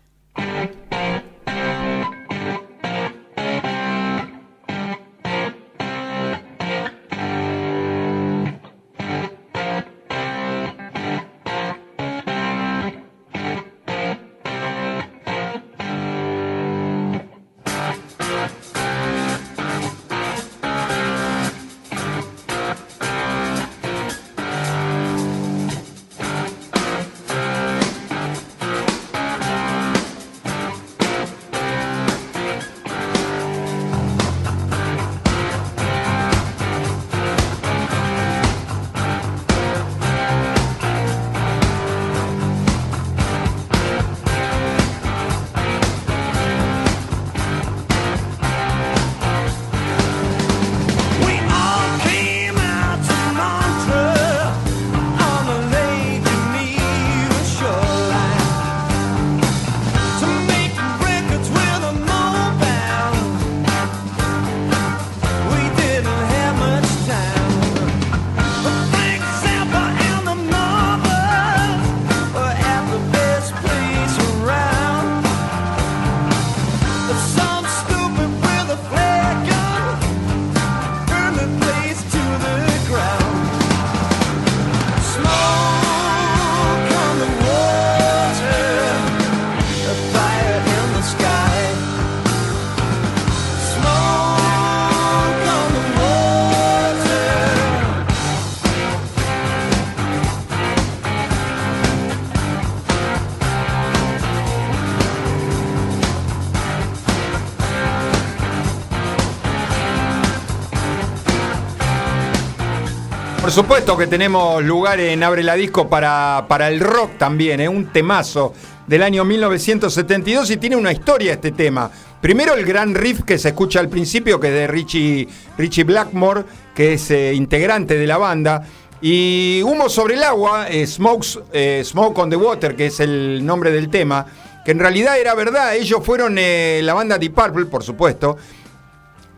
Por 113.51 113.65
supuesto 113.65 113.97
que 113.97 114.07
tenemos 114.07 114.63
lugar 114.63 115.01
en 115.01 115.21
Abre 115.23 115.43
la 115.43 115.55
Disco 115.55 115.89
para, 115.89 116.45
para 116.47 116.69
el 116.69 116.79
rock 116.79 117.17
también, 117.17 117.59
¿eh? 117.59 117.67
un 117.67 117.87
temazo 117.87 118.53
del 118.87 119.03
año 119.03 119.25
1972 119.25 120.51
y 120.51 120.55
tiene 120.55 120.77
una 120.77 120.93
historia 120.93 121.33
este 121.33 121.51
tema. 121.51 121.91
Primero 122.21 122.53
el 122.53 122.65
gran 122.65 122.95
riff 122.95 123.23
que 123.23 123.37
se 123.37 123.49
escucha 123.49 123.81
al 123.81 123.89
principio, 123.89 124.39
que 124.39 124.47
es 124.47 124.53
de 124.53 124.67
Richie, 124.67 125.27
Richie 125.57 125.83
Blackmore, 125.83 126.45
que 126.73 126.93
es 126.93 127.11
eh, 127.11 127.33
integrante 127.33 127.97
de 127.97 128.07
la 128.07 128.17
banda. 128.17 128.65
Y 129.01 129.61
Humo 129.65 129.89
sobre 129.89 130.13
el 130.13 130.23
agua, 130.23 130.67
eh, 130.69 130.87
Smoke 130.87 132.17
on 132.19 132.29
the 132.29 132.37
Water, 132.37 132.73
que 132.73 132.85
es 132.85 133.01
el 133.01 133.45
nombre 133.45 133.69
del 133.71 133.89
tema, 133.89 134.25
que 134.63 134.71
en 134.71 134.79
realidad 134.79 135.19
era 135.19 135.35
verdad. 135.35 135.75
Ellos 135.75 135.99
fueron 136.05 136.35
la 136.37 136.93
banda 136.93 137.17
Deep 137.17 137.33
Purple, 137.33 137.65
por 137.65 137.83
supuesto 137.83 138.37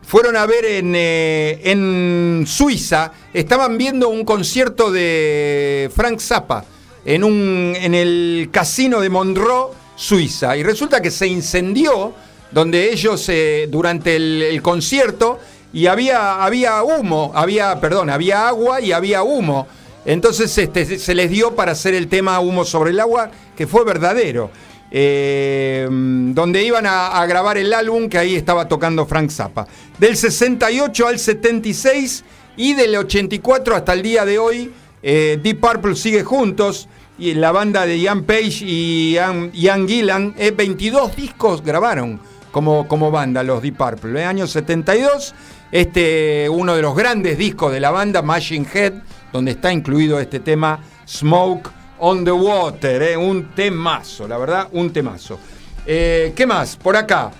fueron 0.06 0.36
a 0.36 0.46
ver 0.46 0.64
en, 0.64 0.94
eh, 0.94 1.60
en, 1.64 2.44
Suiza, 2.46 3.12
estaban 3.32 3.78
viendo 3.78 4.08
un 4.08 4.24
concierto 4.24 4.90
de 4.90 5.90
Frank 5.94 6.20
Zappa 6.20 6.64
en, 7.04 7.24
un, 7.24 7.74
en 7.76 7.94
el 7.94 8.48
casino 8.52 9.00
de 9.00 9.08
Monroe, 9.08 9.72
Suiza, 9.96 10.56
y 10.56 10.62
resulta 10.62 11.00
que 11.00 11.10
se 11.10 11.26
incendió 11.26 12.12
donde 12.50 12.92
ellos 12.92 13.28
eh, 13.28 13.66
durante 13.70 14.16
el, 14.16 14.60
concierto 14.62 15.40
y 15.72 15.86
había, 15.86 16.44
había 16.44 16.82
humo, 16.82 17.32
había, 17.34 17.80
perdón, 17.80 18.10
había 18.10 18.46
agua 18.46 18.80
y 18.80 18.92
había 18.92 19.22
humo. 19.22 19.66
Entonces 20.04 20.56
este, 20.58 20.98
se 20.98 21.14
les 21.14 21.30
dio 21.30 21.56
para 21.56 21.72
hacer 21.72 21.94
el 21.94 22.08
tema 22.08 22.38
Humo 22.38 22.64
sobre 22.64 22.90
el 22.90 23.00
agua, 23.00 23.30
que 23.56 23.66
fue 23.66 23.84
verdadero. 23.84 24.50
Eh, 24.96 25.88
donde 25.90 26.62
iban 26.62 26.86
a, 26.86 27.26
grabar 27.26 27.58
el 27.58 27.72
álbum 27.72 28.08
que 28.08 28.16
ahí 28.16 28.36
estaba 28.36 28.68
tocando 28.68 29.04
Frank 29.04 29.28
Zappa. 29.28 29.66
Del 29.98 30.16
68 30.16 31.08
al 31.08 31.18
76 31.18 32.24
y 32.56 32.74
del 32.74 32.94
84 32.94 33.74
hasta 33.74 33.92
el 33.92 34.02
día 34.02 34.24
de 34.24 34.38
hoy, 34.38 34.70
eh, 35.02 35.40
Deep 35.42 35.58
Purple 35.58 35.96
sigue 35.96 36.22
juntos. 36.22 36.88
Y 37.18 37.34
la 37.34 37.50
banda 37.50 37.86
de 37.86 37.98
Ian 37.98 38.22
Page 38.22 38.60
y 38.62 39.14
Ian, 39.14 39.88
Gillan, 39.88 40.32
22 40.56 41.10
eh, 41.10 41.14
discos 41.16 41.64
grabaron 41.64 42.20
como, 42.52 42.86
como 42.86 43.10
banda 43.10 43.42
los 43.42 43.62
Deep 43.62 43.76
Purple. 43.76 44.10
En 44.10 44.16
el 44.18 44.26
año 44.28 44.46
72, 44.46 45.34
este, 45.72 46.48
uno 46.48 46.76
de 46.76 46.82
los 46.82 46.94
grandes 46.94 47.36
discos 47.36 47.72
de 47.72 47.80
la 47.80 47.90
banda, 47.90 48.22
Machine 48.22 48.66
Head, 48.72 48.92
donde 49.32 49.50
está 49.50 49.72
incluido 49.72 50.20
este 50.20 50.38
tema 50.38 50.78
Smoke 51.04 51.68
on 51.98 52.24
the 52.24 52.32
Water, 52.32 53.02
eh, 53.02 53.16
un 53.16 53.54
temazo, 53.54 54.26
la 54.26 54.38
verdad, 54.38 54.68
un 54.72 54.92
temazo. 54.92 55.38
Eh, 55.86 56.32
¿Qué 56.34 56.46
más? 56.46 56.76
Por 56.76 56.96
acá. 56.96 57.30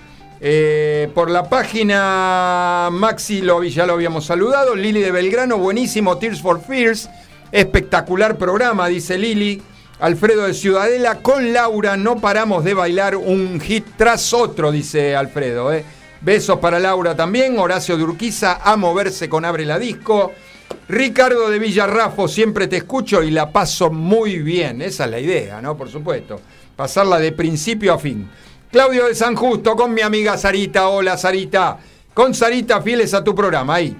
Eh, 0.40 1.08
por 1.14 1.30
la 1.30 1.48
página 1.48 2.88
Maxi 2.92 3.40
lo, 3.40 3.62
ya 3.64 3.86
lo 3.86 3.94
habíamos 3.94 4.26
saludado. 4.26 4.74
Lili 4.74 5.00
de 5.00 5.10
Belgrano, 5.10 5.56
buenísimo. 5.58 6.18
Tears 6.18 6.42
for 6.42 6.60
Fears, 6.60 7.08
espectacular 7.50 8.36
programa, 8.36 8.88
dice 8.88 9.16
Lili. 9.16 9.62
Alfredo 10.00 10.46
de 10.46 10.54
Ciudadela, 10.54 11.22
con 11.22 11.52
Laura 11.52 11.96
no 11.96 12.16
paramos 12.20 12.64
de 12.64 12.74
bailar 12.74 13.16
un 13.16 13.60
hit 13.60 13.86
tras 13.96 14.34
otro, 14.34 14.70
dice 14.72 15.16
Alfredo. 15.16 15.70
Besos 16.20 16.58
para 16.58 16.78
Laura 16.78 17.14
también. 17.14 17.58
Horacio 17.58 17.96
de 17.96 18.02
Urquiza, 18.02 18.60
a 18.62 18.76
moverse 18.76 19.28
con 19.28 19.44
Abre 19.44 19.64
la 19.64 19.78
Disco. 19.78 20.32
Ricardo 20.88 21.48
de 21.48 21.58
Villarrafo, 21.58 22.28
siempre 22.28 22.68
te 22.68 22.76
escucho 22.76 23.22
y 23.22 23.30
la 23.30 23.50
paso 23.50 23.90
muy 23.90 24.38
bien. 24.40 24.82
Esa 24.82 25.06
es 25.06 25.10
la 25.10 25.20
idea, 25.20 25.62
¿no? 25.62 25.76
Por 25.76 25.88
supuesto. 25.88 26.40
Pasarla 26.76 27.18
de 27.18 27.32
principio 27.32 27.94
a 27.94 27.98
fin. 27.98 28.28
Claudio 28.70 29.06
de 29.06 29.14
San 29.14 29.34
Justo 29.34 29.76
con 29.76 29.94
mi 29.94 30.02
amiga 30.02 30.36
Sarita. 30.36 30.88
Hola, 30.88 31.16
Sarita. 31.16 31.78
Con 32.12 32.34
Sarita, 32.34 32.82
fieles 32.82 33.14
a 33.14 33.24
tu 33.24 33.34
programa. 33.34 33.76
Ahí. 33.76 33.96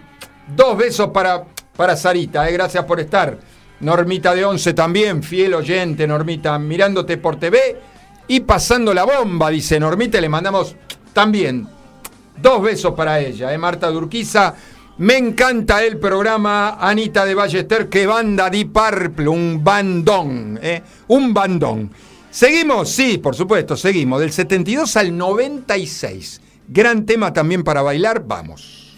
Dos 0.55 0.77
besos 0.77 1.09
para, 1.11 1.45
para 1.77 1.97
Sarita. 1.97 2.49
¿eh? 2.49 2.53
Gracias 2.53 2.85
por 2.85 3.01
estar. 3.01 3.39
Normita 3.81 4.35
de 4.35 4.45
Once 4.45 4.73
también, 4.73 5.23
fiel 5.23 5.55
oyente, 5.55 6.07
Normita, 6.07 6.59
mirándote 6.59 7.19
por 7.19 7.37
TV 7.37 7.77
y 8.29 8.41
pasando 8.41 8.95
la 8.95 9.05
bomba, 9.05 9.51
dice 9.51 9.81
Normita. 9.81 10.21
Le 10.21 10.29
mandamos 10.29 10.77
también 11.13 11.69
dos 12.41 12.63
besos 12.63 12.95
para 12.95 13.21
ella. 13.21 13.53
¿eh? 13.53 13.59
Marta 13.59 13.89
Durquiza 13.89 14.55
me 14.99 15.17
encanta 15.17 15.85
el 15.85 15.99
programa 15.99 16.77
Anita 16.81 17.25
de 17.25 17.35
Ballester, 17.35 17.89
que 17.89 18.07
banda 18.07 18.49
di 18.49 18.65
Purple, 18.65 19.29
un 19.29 19.65
bandón, 19.65 20.59
¿eh? 20.63 20.83
un 21.09 21.35
bandón. 21.35 21.91
Seguimos, 22.31 22.91
sí, 22.91 23.19
por 23.19 23.35
supuesto, 23.35 23.77
seguimos, 23.77 24.21
del 24.21 24.33
72 24.33 24.97
al 24.97 25.17
96. 25.17 26.41
Gran 26.69 27.07
tema 27.07 27.33
también 27.33 27.63
para 27.63 27.83
bailar, 27.83 28.25
vamos. 28.27 28.95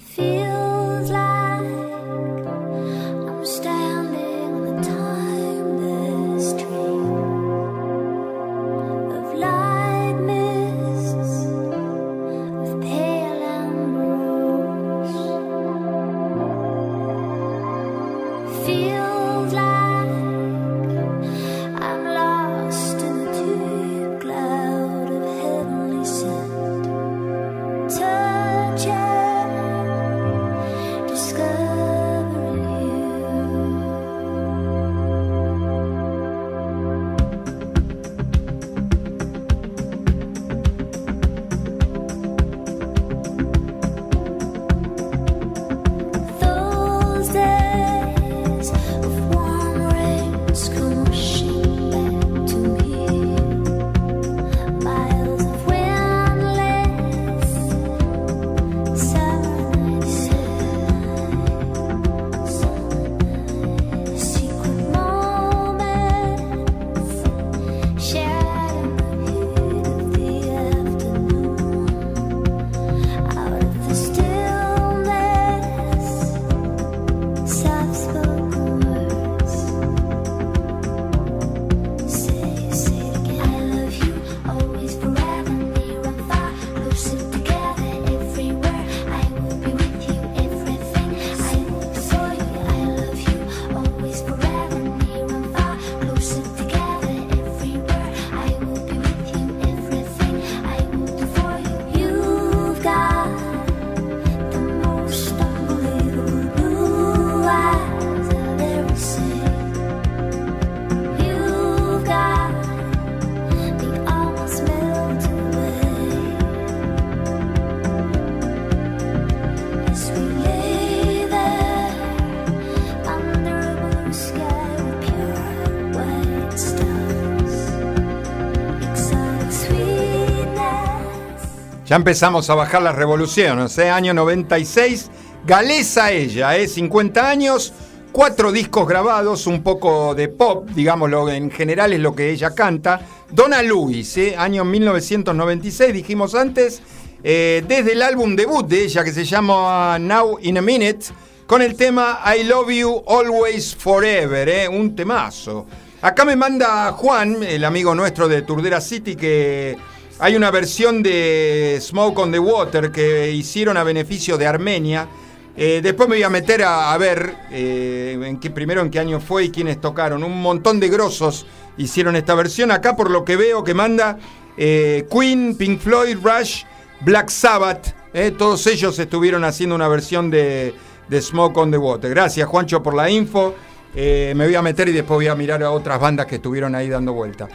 Ya 131.96 132.00
empezamos 132.00 132.50
a 132.50 132.54
bajar 132.54 132.82
las 132.82 132.94
revoluciones, 132.94 133.78
¿eh? 133.78 133.88
año 133.88 134.12
96, 134.12 135.10
galesa 135.46 136.12
ella, 136.12 136.54
¿eh? 136.54 136.68
50 136.68 137.26
años, 137.26 137.72
cuatro 138.12 138.52
discos 138.52 138.86
grabados, 138.86 139.46
un 139.46 139.62
poco 139.62 140.14
de 140.14 140.28
pop, 140.28 140.68
digámoslo, 140.74 141.30
en 141.30 141.50
general 141.50 141.94
es 141.94 142.00
lo 142.00 142.14
que 142.14 142.28
ella 142.28 142.54
canta. 142.54 143.00
Donna 143.30 143.62
Lewis, 143.62 144.14
¿eh? 144.18 144.34
año 144.36 144.62
1996, 144.62 145.94
dijimos 145.94 146.34
antes, 146.34 146.82
eh, 147.24 147.64
desde 147.66 147.92
el 147.92 148.02
álbum 148.02 148.36
debut 148.36 148.68
de 148.68 148.84
ella 148.84 149.02
que 149.02 149.14
se 149.14 149.24
llama 149.24 149.98
Now 149.98 150.38
in 150.42 150.58
a 150.58 150.60
Minute, 150.60 151.06
con 151.46 151.62
el 151.62 151.76
tema 151.76 152.20
I 152.26 152.44
Love 152.44 152.72
You 152.72 153.04
Always 153.08 153.74
Forever, 153.74 154.46
¿eh? 154.50 154.68
un 154.68 154.94
temazo. 154.94 155.66
Acá 156.02 156.26
me 156.26 156.36
manda 156.36 156.92
Juan, 156.92 157.42
el 157.42 157.64
amigo 157.64 157.94
nuestro 157.94 158.28
de 158.28 158.42
Turdera 158.42 158.82
City, 158.82 159.16
que 159.16 159.78
hay 160.18 160.34
una 160.34 160.50
versión 160.50 161.02
de 161.02 161.78
Smoke 161.80 162.18
on 162.18 162.32
the 162.32 162.38
Water 162.38 162.90
que 162.90 163.30
hicieron 163.32 163.76
a 163.76 163.84
beneficio 163.84 164.38
de 164.38 164.46
Armenia. 164.46 165.08
Eh, 165.56 165.80
después 165.82 166.08
me 166.08 166.16
voy 166.16 166.22
a 166.22 166.30
meter 166.30 166.62
a, 166.64 166.96
ver 166.96 167.34
eh, 167.50 168.18
en 168.22 168.38
qué, 168.38 168.50
primero 168.50 168.80
en 168.80 168.90
qué 168.90 168.98
año 168.98 169.20
fue 169.20 169.44
y 169.44 169.50
quiénes 169.50 169.80
tocaron. 169.80 170.24
Un 170.24 170.40
montón 170.40 170.80
de 170.80 170.88
grosos 170.88 171.46
hicieron 171.76 172.16
esta 172.16 172.34
versión. 172.34 172.70
Acá 172.70 172.96
por 172.96 173.10
lo 173.10 173.24
que 173.24 173.36
veo 173.36 173.62
que 173.62 173.74
manda 173.74 174.18
eh, 174.56 175.06
Queen, 175.10 175.54
Pink 175.56 175.80
Floyd, 175.80 176.16
Rush, 176.22 176.64
Black 177.00 177.28
Sabbath. 177.28 177.94
todos 178.38 178.66
ellos 178.68 178.98
estuvieron 178.98 179.44
haciendo 179.44 179.74
una 179.74 179.88
versión 179.88 180.30
de, 180.30 180.74
de 181.08 181.22
Smoke 181.22 181.58
on 181.58 181.70
the 181.70 181.78
Water. 181.78 182.08
Gracias 182.08 182.48
Juancho 182.48 182.82
por 182.82 182.94
la 182.94 183.10
info. 183.10 183.54
me 183.94 184.34
voy 184.34 184.54
a 184.54 184.62
meter 184.62 184.88
y 184.88 184.92
después 184.92 185.16
voy 185.16 185.28
a 185.28 185.34
mirar 185.34 185.62
a 185.62 185.70
otras 185.70 186.00
bandas 186.00 186.24
que 186.24 186.36
estuvieron 186.36 186.74
ahí 186.74 186.88
dando 186.88 187.12
vuelta. 187.12 187.48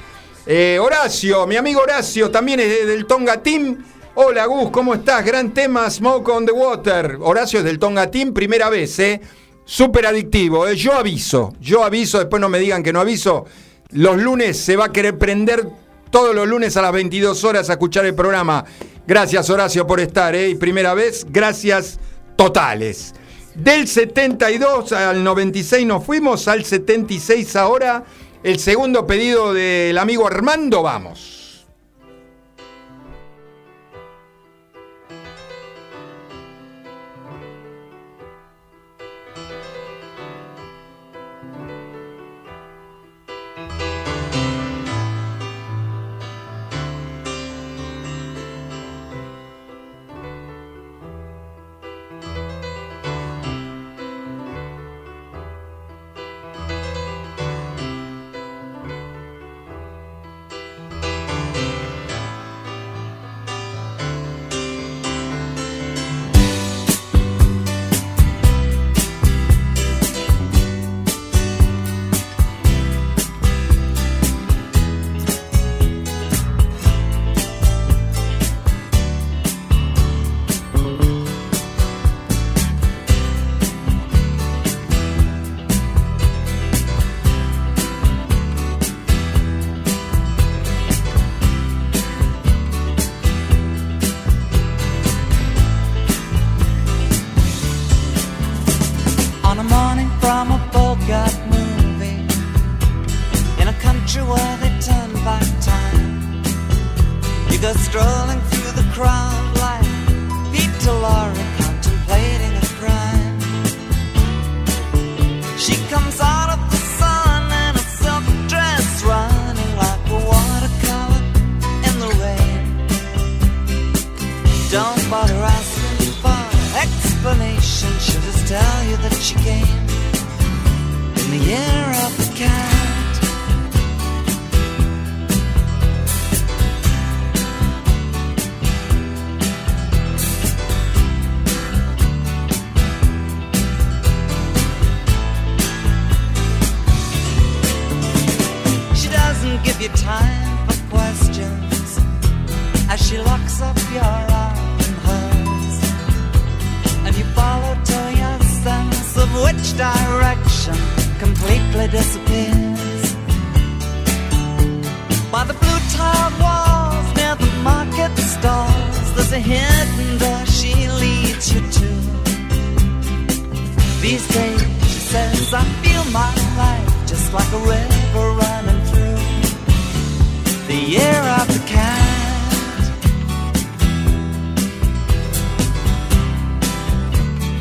Horacio, 0.53 1.47
mi 1.47 1.55
amigo 1.55 1.79
Horacio, 1.79 2.29
también 2.29 2.59
es 2.59 2.85
del 2.85 3.05
Tonga 3.05 3.41
Team. 3.41 3.85
Hola 4.15 4.45
Gus, 4.47 4.69
¿cómo 4.69 4.93
estás? 4.93 5.23
Gran 5.23 5.53
tema 5.53 5.89
Smoke 5.89 6.27
on 6.27 6.45
the 6.45 6.51
Water. 6.51 7.19
Horacio 7.21 7.59
es 7.59 7.65
del 7.65 7.79
Tonga 7.79 8.11
Team, 8.11 8.33
primera 8.33 8.69
vez, 8.69 8.99
¿eh? 8.99 9.21
Súper 9.63 10.07
adictivo, 10.07 10.67
¿eh? 10.67 10.75
Yo 10.75 10.91
aviso, 10.91 11.53
yo 11.61 11.85
aviso, 11.85 12.19
después 12.19 12.41
no 12.41 12.49
me 12.49 12.59
digan 12.59 12.83
que 12.83 12.91
no 12.91 12.99
aviso. 12.99 13.45
Los 13.91 14.21
lunes 14.21 14.57
se 14.57 14.75
va 14.75 14.85
a 14.85 14.91
querer 14.91 15.17
prender 15.17 15.65
todos 16.09 16.35
los 16.35 16.45
lunes 16.45 16.75
a 16.75 16.81
las 16.81 16.91
22 16.91 17.41
horas 17.45 17.69
a 17.69 17.73
escuchar 17.73 18.05
el 18.05 18.13
programa. 18.13 18.65
Gracias 19.07 19.49
Horacio 19.49 19.87
por 19.87 20.01
estar, 20.01 20.35
¿eh? 20.35 20.49
Y 20.49 20.55
primera 20.55 20.93
vez, 20.93 21.25
gracias 21.29 21.97
totales. 22.35 23.13
Del 23.55 23.87
72 23.87 24.91
al 24.91 25.23
96 25.23 25.87
nos 25.87 26.05
fuimos, 26.05 26.49
al 26.49 26.65
76 26.65 27.55
ahora. 27.55 28.03
El 28.43 28.57
segundo 28.57 29.05
pedido 29.05 29.53
del 29.53 29.97
amigo 29.99 30.25
Armando, 30.25 30.81
vamos. 30.81 31.40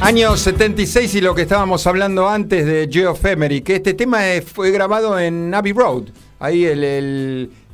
Año 0.00 0.36
76 0.36 1.14
y 1.16 1.20
lo 1.20 1.34
que 1.34 1.42
estábamos 1.42 1.86
hablando 1.86 2.28
antes 2.28 2.64
de 2.64 2.88
Geoff 2.90 3.24
Emery, 3.24 3.60
que 3.60 3.76
este 3.76 3.92
tema 3.92 4.20
fue 4.44 4.70
grabado 4.70 5.18
en 5.18 5.52
Abbey 5.54 5.72
Road, 5.72 6.04
ahí 6.38 6.64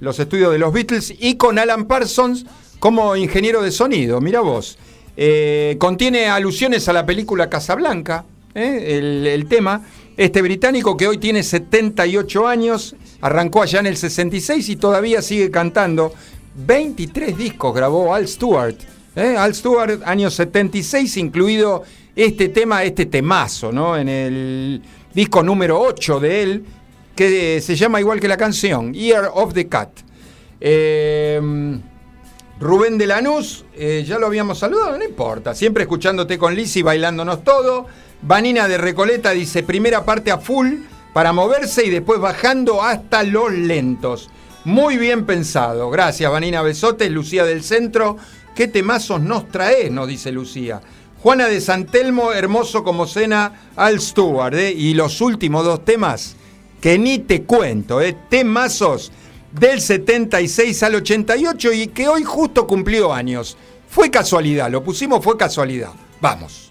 los 0.00 0.18
estudios 0.18 0.52
de 0.52 0.58
los 0.58 0.72
Beatles, 0.72 1.14
y 1.18 1.36
con 1.36 1.58
Alan 1.58 1.86
Parsons 1.86 2.44
como 2.80 3.14
ingeniero 3.14 3.62
de 3.62 3.70
sonido, 3.70 4.20
mira 4.20 4.40
vos. 4.40 4.76
Eh, 5.16 5.76
contiene 5.78 6.26
alusiones 6.26 6.88
a 6.88 6.92
la 6.92 7.06
película 7.06 7.48
Casablanca, 7.48 8.24
eh, 8.54 8.98
el, 8.98 9.26
el, 9.26 9.46
tema. 9.46 9.82
Este 10.16 10.40
británico 10.40 10.96
que 10.96 11.06
hoy 11.06 11.18
tiene 11.18 11.42
78 11.42 12.48
años, 12.48 12.96
arrancó 13.20 13.62
allá 13.62 13.80
en 13.80 13.86
el 13.86 13.98
66 13.98 14.66
y 14.70 14.76
todavía 14.76 15.20
sigue 15.20 15.50
cantando. 15.50 16.14
23 16.54 17.36
discos 17.36 17.74
grabó 17.74 18.14
Al 18.14 18.26
Stewart. 18.26 18.76
Eh, 19.14 19.36
Al 19.36 19.54
Stewart, 19.54 20.02
año 20.06 20.30
76, 20.30 21.18
incluido 21.18 21.82
este 22.14 22.48
tema, 22.48 22.82
este 22.82 23.04
temazo, 23.06 23.70
¿no? 23.70 23.96
En 23.98 24.08
el 24.08 24.82
disco 25.12 25.42
número 25.42 25.78
8 25.80 26.18
de 26.20 26.42
él, 26.42 26.64
que 27.14 27.60
se 27.60 27.76
llama 27.76 28.00
igual 28.00 28.18
que 28.18 28.28
la 28.28 28.38
canción, 28.38 28.94
Year 28.94 29.30
of 29.34 29.52
the 29.52 29.68
Cat. 29.68 29.90
Eh, 30.58 31.78
Rubén 32.58 32.96
de 32.96 33.06
Lanús, 33.06 33.66
eh, 33.74 34.02
ya 34.06 34.18
lo 34.18 34.26
habíamos 34.26 34.58
saludado, 34.58 34.96
no 34.96 35.04
importa, 35.04 35.54
siempre 35.54 35.82
escuchándote 35.82 36.38
con 36.38 36.54
Lizzy, 36.54 36.80
bailándonos 36.80 37.44
todo. 37.44 37.86
Vanina 38.22 38.66
de 38.68 38.78
Recoleta 38.78 39.30
dice, 39.30 39.62
primera 39.62 40.04
parte 40.04 40.30
a 40.30 40.38
full 40.38 40.74
para 41.12 41.32
moverse 41.32 41.84
y 41.84 41.90
después 41.90 42.20
bajando 42.20 42.82
hasta 42.82 43.22
los 43.22 43.52
lentos. 43.52 44.30
Muy 44.64 44.96
bien 44.96 45.26
pensado. 45.26 45.90
Gracias, 45.90 46.30
Vanina 46.30 46.60
Besotes, 46.62 47.10
Lucía 47.10 47.44
del 47.44 47.62
Centro. 47.62 48.16
¿Qué 48.54 48.68
temazos 48.68 49.20
nos 49.20 49.48
traes? 49.48 49.90
Nos 49.92 50.08
dice 50.08 50.32
Lucía. 50.32 50.80
Juana 51.22 51.46
de 51.46 51.60
Santelmo, 51.60 52.32
hermoso 52.32 52.82
como 52.82 53.06
cena 53.06 53.70
al 53.76 54.00
Stewart. 54.00 54.54
¿eh? 54.54 54.72
Y 54.72 54.94
los 54.94 55.20
últimos 55.20 55.64
dos 55.64 55.84
temas, 55.84 56.36
que 56.80 56.98
ni 56.98 57.18
te 57.20 57.42
cuento, 57.42 58.00
¿eh? 58.00 58.16
temazos 58.28 59.12
del 59.52 59.80
76 59.80 60.82
al 60.82 60.96
88 60.96 61.72
y 61.72 61.86
que 61.88 62.08
hoy 62.08 62.24
justo 62.24 62.66
cumplió 62.66 63.12
años. 63.12 63.56
Fue 63.88 64.10
casualidad, 64.10 64.70
lo 64.70 64.82
pusimos, 64.82 65.24
fue 65.24 65.36
casualidad. 65.36 65.92
Vamos. 66.20 66.65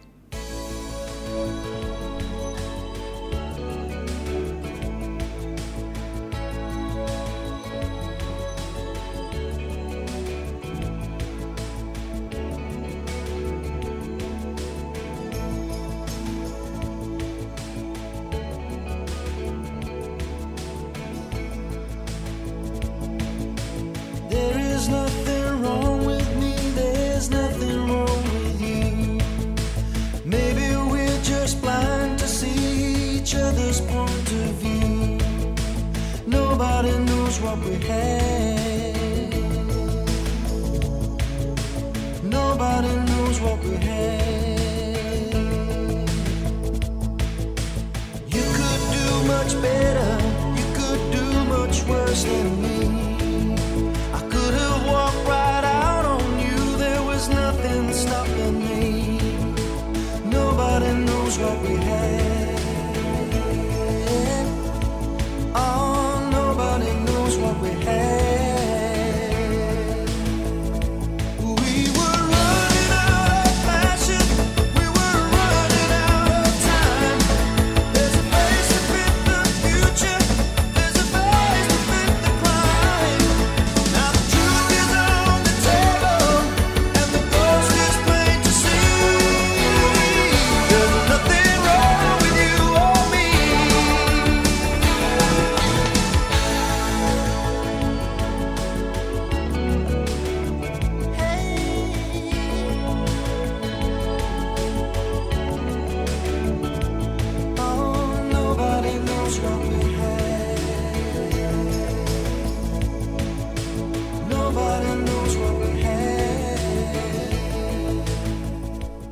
Nobody 42.24 42.96
knows 43.10 43.40
what 43.40 43.64
we 43.64 43.76
had. 43.76 45.34
You 48.28 48.46
could 48.58 48.82
do 48.98 49.24
much 49.28 49.62
better. 49.62 50.12
You 50.60 50.68
could 50.76 51.12
do 51.12 51.46
much 51.46 51.84
worse 51.84 52.24
than 52.24 52.62
me. 52.62 53.05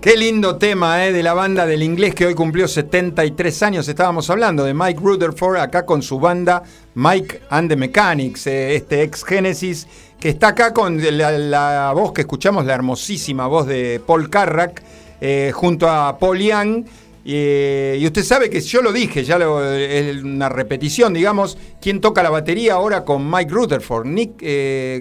Qué 0.04 0.18
lindo 0.18 0.58
tema 0.58 1.08
eh, 1.08 1.14
de 1.14 1.24
la 1.24 1.34
banda 1.34 1.66
del 1.66 1.82
inglés 1.82 2.14
que 2.14 2.26
hoy 2.26 2.36
cumplió 2.36 2.68
73 2.68 3.64
años. 3.64 3.88
Estábamos 3.88 4.30
hablando 4.30 4.66
de 4.66 4.74
Mike 4.74 5.00
Rutherford 5.02 5.56
acá 5.56 5.86
con 5.86 6.02
su 6.02 6.20
banda 6.20 6.62
Mike 6.94 7.44
and 7.50 7.70
the 7.70 7.78
Mechanics, 7.78 8.46
eh, 8.48 8.76
este 8.76 9.02
ex 9.02 9.24
Genesis, 9.24 9.88
que 10.20 10.28
está 10.28 10.50
acá 10.50 10.74
con 10.74 11.00
la, 11.02 11.94
voz 11.94 12.12
que 12.12 12.20
escuchamos, 12.20 12.66
la 12.66 12.74
hermosísima 12.74 13.48
voz 13.48 13.66
de 13.66 14.02
Paul 14.06 14.30
Carrack, 14.30 14.84
eh, 15.22 15.54
junto 15.54 15.90
a 15.90 16.20
Paul 16.20 16.38
Young. 16.38 16.84
Eh, 17.24 17.98
y 17.98 18.06
usted 18.06 18.24
sabe 18.24 18.50
que 18.50 18.60
yo 18.60 18.82
lo 18.82 18.92
dije, 18.92 19.24
ya 19.24 19.38
es 19.38 20.22
una 20.22 20.50
repetición, 20.50 21.14
digamos, 21.14 21.58
quién 21.80 22.02
toca 22.02 22.22
la 22.22 22.30
batería 22.30 22.74
ahora 22.74 23.06
con 23.06 23.32
Mike 23.32 23.54
Rutherford, 23.54 24.06
Nick, 24.08 24.42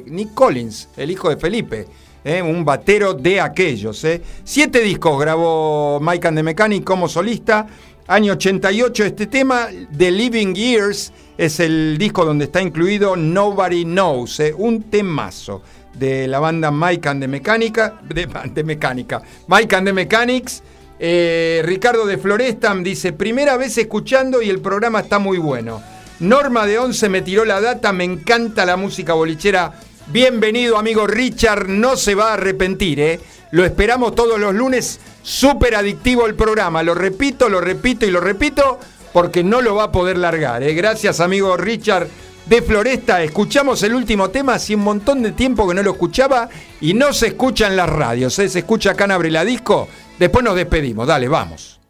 Nick 0.06 0.32
Collins, 0.32 0.90
el 0.96 1.10
hijo 1.10 1.28
de 1.28 1.38
Felipe. 1.38 1.88
¿Eh? 2.24 2.42
un 2.42 2.64
batero 2.64 3.14
de 3.14 3.40
aquellos. 3.40 4.02
¿eh? 4.04 4.22
Siete 4.44 4.80
discos 4.80 5.20
grabó 5.20 6.00
Mike 6.00 6.28
and 6.28 6.38
the 6.38 6.42
Mechanic 6.42 6.84
como 6.84 7.08
solista. 7.08 7.66
Año 8.08 8.32
88 8.32 9.04
este 9.04 9.26
tema, 9.26 9.68
The 9.96 10.10
Living 10.10 10.54
Years, 10.54 11.12
es 11.38 11.60
el 11.60 11.96
disco 11.98 12.24
donde 12.24 12.46
está 12.46 12.60
incluido 12.60 13.16
Nobody 13.16 13.84
Knows, 13.84 14.40
¿eh? 14.40 14.54
un 14.56 14.82
temazo 14.84 15.62
de 15.94 16.26
la 16.26 16.40
banda 16.40 16.70
Mike 16.70 17.08
and 17.08 17.20
the 17.22 17.28
Mecánica, 17.28 18.00
de, 18.02 18.26
Mike 18.26 19.76
and 19.76 19.86
the 19.86 19.92
Mechanics. 19.92 20.62
Ricardo 20.98 22.06
de 22.06 22.16
Florestam 22.16 22.82
dice, 22.84 23.12
primera 23.12 23.56
vez 23.56 23.76
escuchando 23.76 24.40
y 24.40 24.50
el 24.50 24.60
programa 24.60 25.00
está 25.00 25.18
muy 25.18 25.38
bueno. 25.38 25.82
Norma 26.20 26.66
de 26.66 26.78
Once 26.78 27.08
me 27.08 27.22
tiró 27.22 27.44
la 27.44 27.60
data, 27.60 27.92
me 27.92 28.04
encanta 28.04 28.64
la 28.64 28.76
música 28.76 29.12
bolichera. 29.12 29.72
Bienvenido 30.12 30.76
amigo 30.76 31.06
Richard, 31.06 31.70
no 31.70 31.96
se 31.96 32.14
va 32.14 32.28
a 32.28 32.34
arrepentir, 32.34 33.00
¿eh? 33.00 33.18
Lo 33.50 33.64
esperamos 33.64 34.14
todos 34.14 34.38
los 34.38 34.54
lunes, 34.54 35.00
súper 35.22 35.74
adictivo 35.74 36.26
el 36.26 36.34
programa. 36.34 36.82
Lo 36.82 36.94
repito, 36.94 37.48
lo 37.48 37.62
repito 37.62 38.04
y 38.04 38.10
lo 38.10 38.20
repito 38.20 38.78
porque 39.14 39.42
no 39.42 39.62
lo 39.62 39.74
va 39.74 39.84
a 39.84 39.92
poder 39.92 40.18
largar. 40.18 40.62
¿eh? 40.62 40.74
Gracias 40.74 41.20
amigo 41.20 41.56
Richard 41.56 42.08
de 42.44 42.60
Floresta. 42.60 43.22
Escuchamos 43.22 43.82
el 43.84 43.94
último 43.94 44.28
tema, 44.28 44.56
hace 44.56 44.74
un 44.74 44.82
montón 44.82 45.22
de 45.22 45.32
tiempo 45.32 45.66
que 45.66 45.74
no 45.74 45.82
lo 45.82 45.92
escuchaba 45.92 46.50
y 46.82 46.92
no 46.92 47.14
se 47.14 47.28
escucha 47.28 47.66
en 47.66 47.76
las 47.76 47.88
radios. 47.88 48.38
¿eh? 48.38 48.50
Se 48.50 48.58
escucha 48.58 48.90
acá 48.90 49.04
en 49.04 49.12
Abre 49.12 49.30
la 49.30 49.46
Disco. 49.46 49.88
Después 50.18 50.44
nos 50.44 50.56
despedimos. 50.56 51.06
Dale, 51.06 51.26
vamos. 51.26 51.81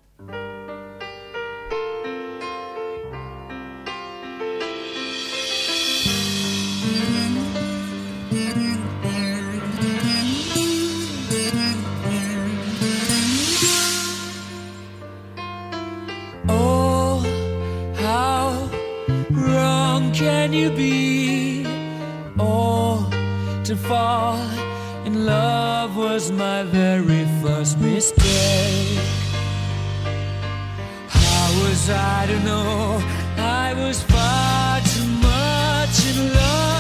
Can 20.13 20.53
you 20.53 20.71
be? 20.71 21.65
Oh, 22.39 23.09
to 23.65 23.77
fall 23.77 24.39
in 25.07 25.25
love 25.27 25.97
was 25.97 26.31
my 26.31 26.63
very 26.65 27.25
first 27.43 27.79
mistake. 27.79 28.99
How 31.09 31.47
was 31.63 31.91
I 31.91 32.27
to 32.27 32.41
know 32.41 33.03
I 33.39 33.75
was 33.75 34.03
far 34.03 34.81
too 34.81 35.07
much 35.07 36.07
in 36.11 36.35
love 36.35 36.72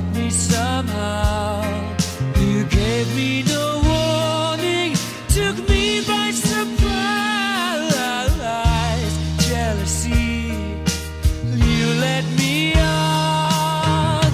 got 0.00 0.14
me 0.14 0.28
somehow. 0.30 1.62
You 2.38 2.64
gave 2.64 3.06
me 3.16 3.42
no 3.44 3.80
warning, 3.88 4.94
took 5.28 5.56
me 5.68 6.02
by 6.06 6.30
surprise. 6.32 6.74
Jealousy, 9.48 10.52
you 11.70 11.86
led 12.04 12.24
me 12.36 12.74
on. 12.74 14.32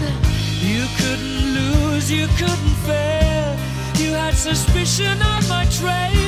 You 0.73 0.85
couldn't 0.99 1.55
lose, 1.59 2.11
you 2.11 2.27
couldn't 2.41 2.77
fail. 2.89 3.57
You 4.03 4.11
had 4.15 4.35
suspicion 4.35 5.23
on 5.23 5.47
my 5.49 5.65
trail. 5.67 6.22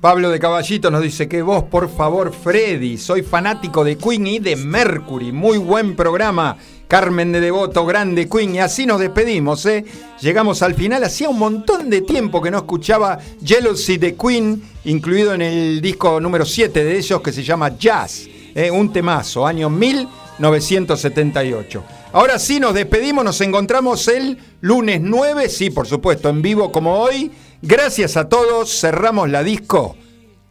Pablo 0.00 0.30
de 0.30 0.40
Caballito 0.40 0.90
nos 0.90 1.02
dice 1.02 1.28
que 1.28 1.42
vos, 1.42 1.64
por 1.64 1.94
favor, 1.94 2.32
Freddy, 2.32 2.96
soy 2.96 3.22
fanático 3.22 3.84
de 3.84 3.98
Queen 3.98 4.26
y 4.26 4.38
de 4.38 4.56
Mercury. 4.56 5.30
Muy 5.30 5.58
buen 5.58 5.94
programa. 5.94 6.56
Carmen 6.88 7.32
de 7.32 7.40
Devoto, 7.40 7.84
grande 7.84 8.26
Queen. 8.26 8.54
Y 8.54 8.60
así 8.60 8.86
nos 8.86 8.98
despedimos, 8.98 9.66
¿eh? 9.66 9.84
Llegamos 10.22 10.62
al 10.62 10.74
final. 10.74 11.04
Hacía 11.04 11.28
un 11.28 11.38
montón 11.38 11.90
de 11.90 12.00
tiempo 12.00 12.40
que 12.40 12.50
no 12.50 12.56
escuchaba 12.56 13.18
Jealousy 13.44 13.98
de 13.98 14.16
Queen, 14.16 14.62
incluido 14.86 15.34
en 15.34 15.42
el 15.42 15.82
disco 15.82 16.18
número 16.18 16.46
7 16.46 16.82
de 16.82 16.96
ellos 16.96 17.20
que 17.20 17.30
se 17.30 17.42
llama 17.42 17.76
Jazz. 17.76 18.26
¿eh? 18.54 18.70
Un 18.70 18.94
temazo, 18.94 19.46
año 19.46 19.68
1978. 19.68 21.84
Ahora 22.14 22.38
sí 22.38 22.58
nos 22.58 22.72
despedimos, 22.72 23.22
nos 23.22 23.38
encontramos 23.42 24.08
el 24.08 24.38
lunes 24.62 25.02
9, 25.02 25.46
sí, 25.50 25.68
por 25.68 25.86
supuesto, 25.86 26.30
en 26.30 26.40
vivo 26.40 26.72
como 26.72 26.94
hoy. 26.94 27.30
Gracias 27.62 28.16
a 28.16 28.28
todos, 28.28 28.80
cerramos 28.80 29.28
la 29.30 29.42
disco. 29.42 29.96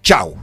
Chau. 0.04 0.36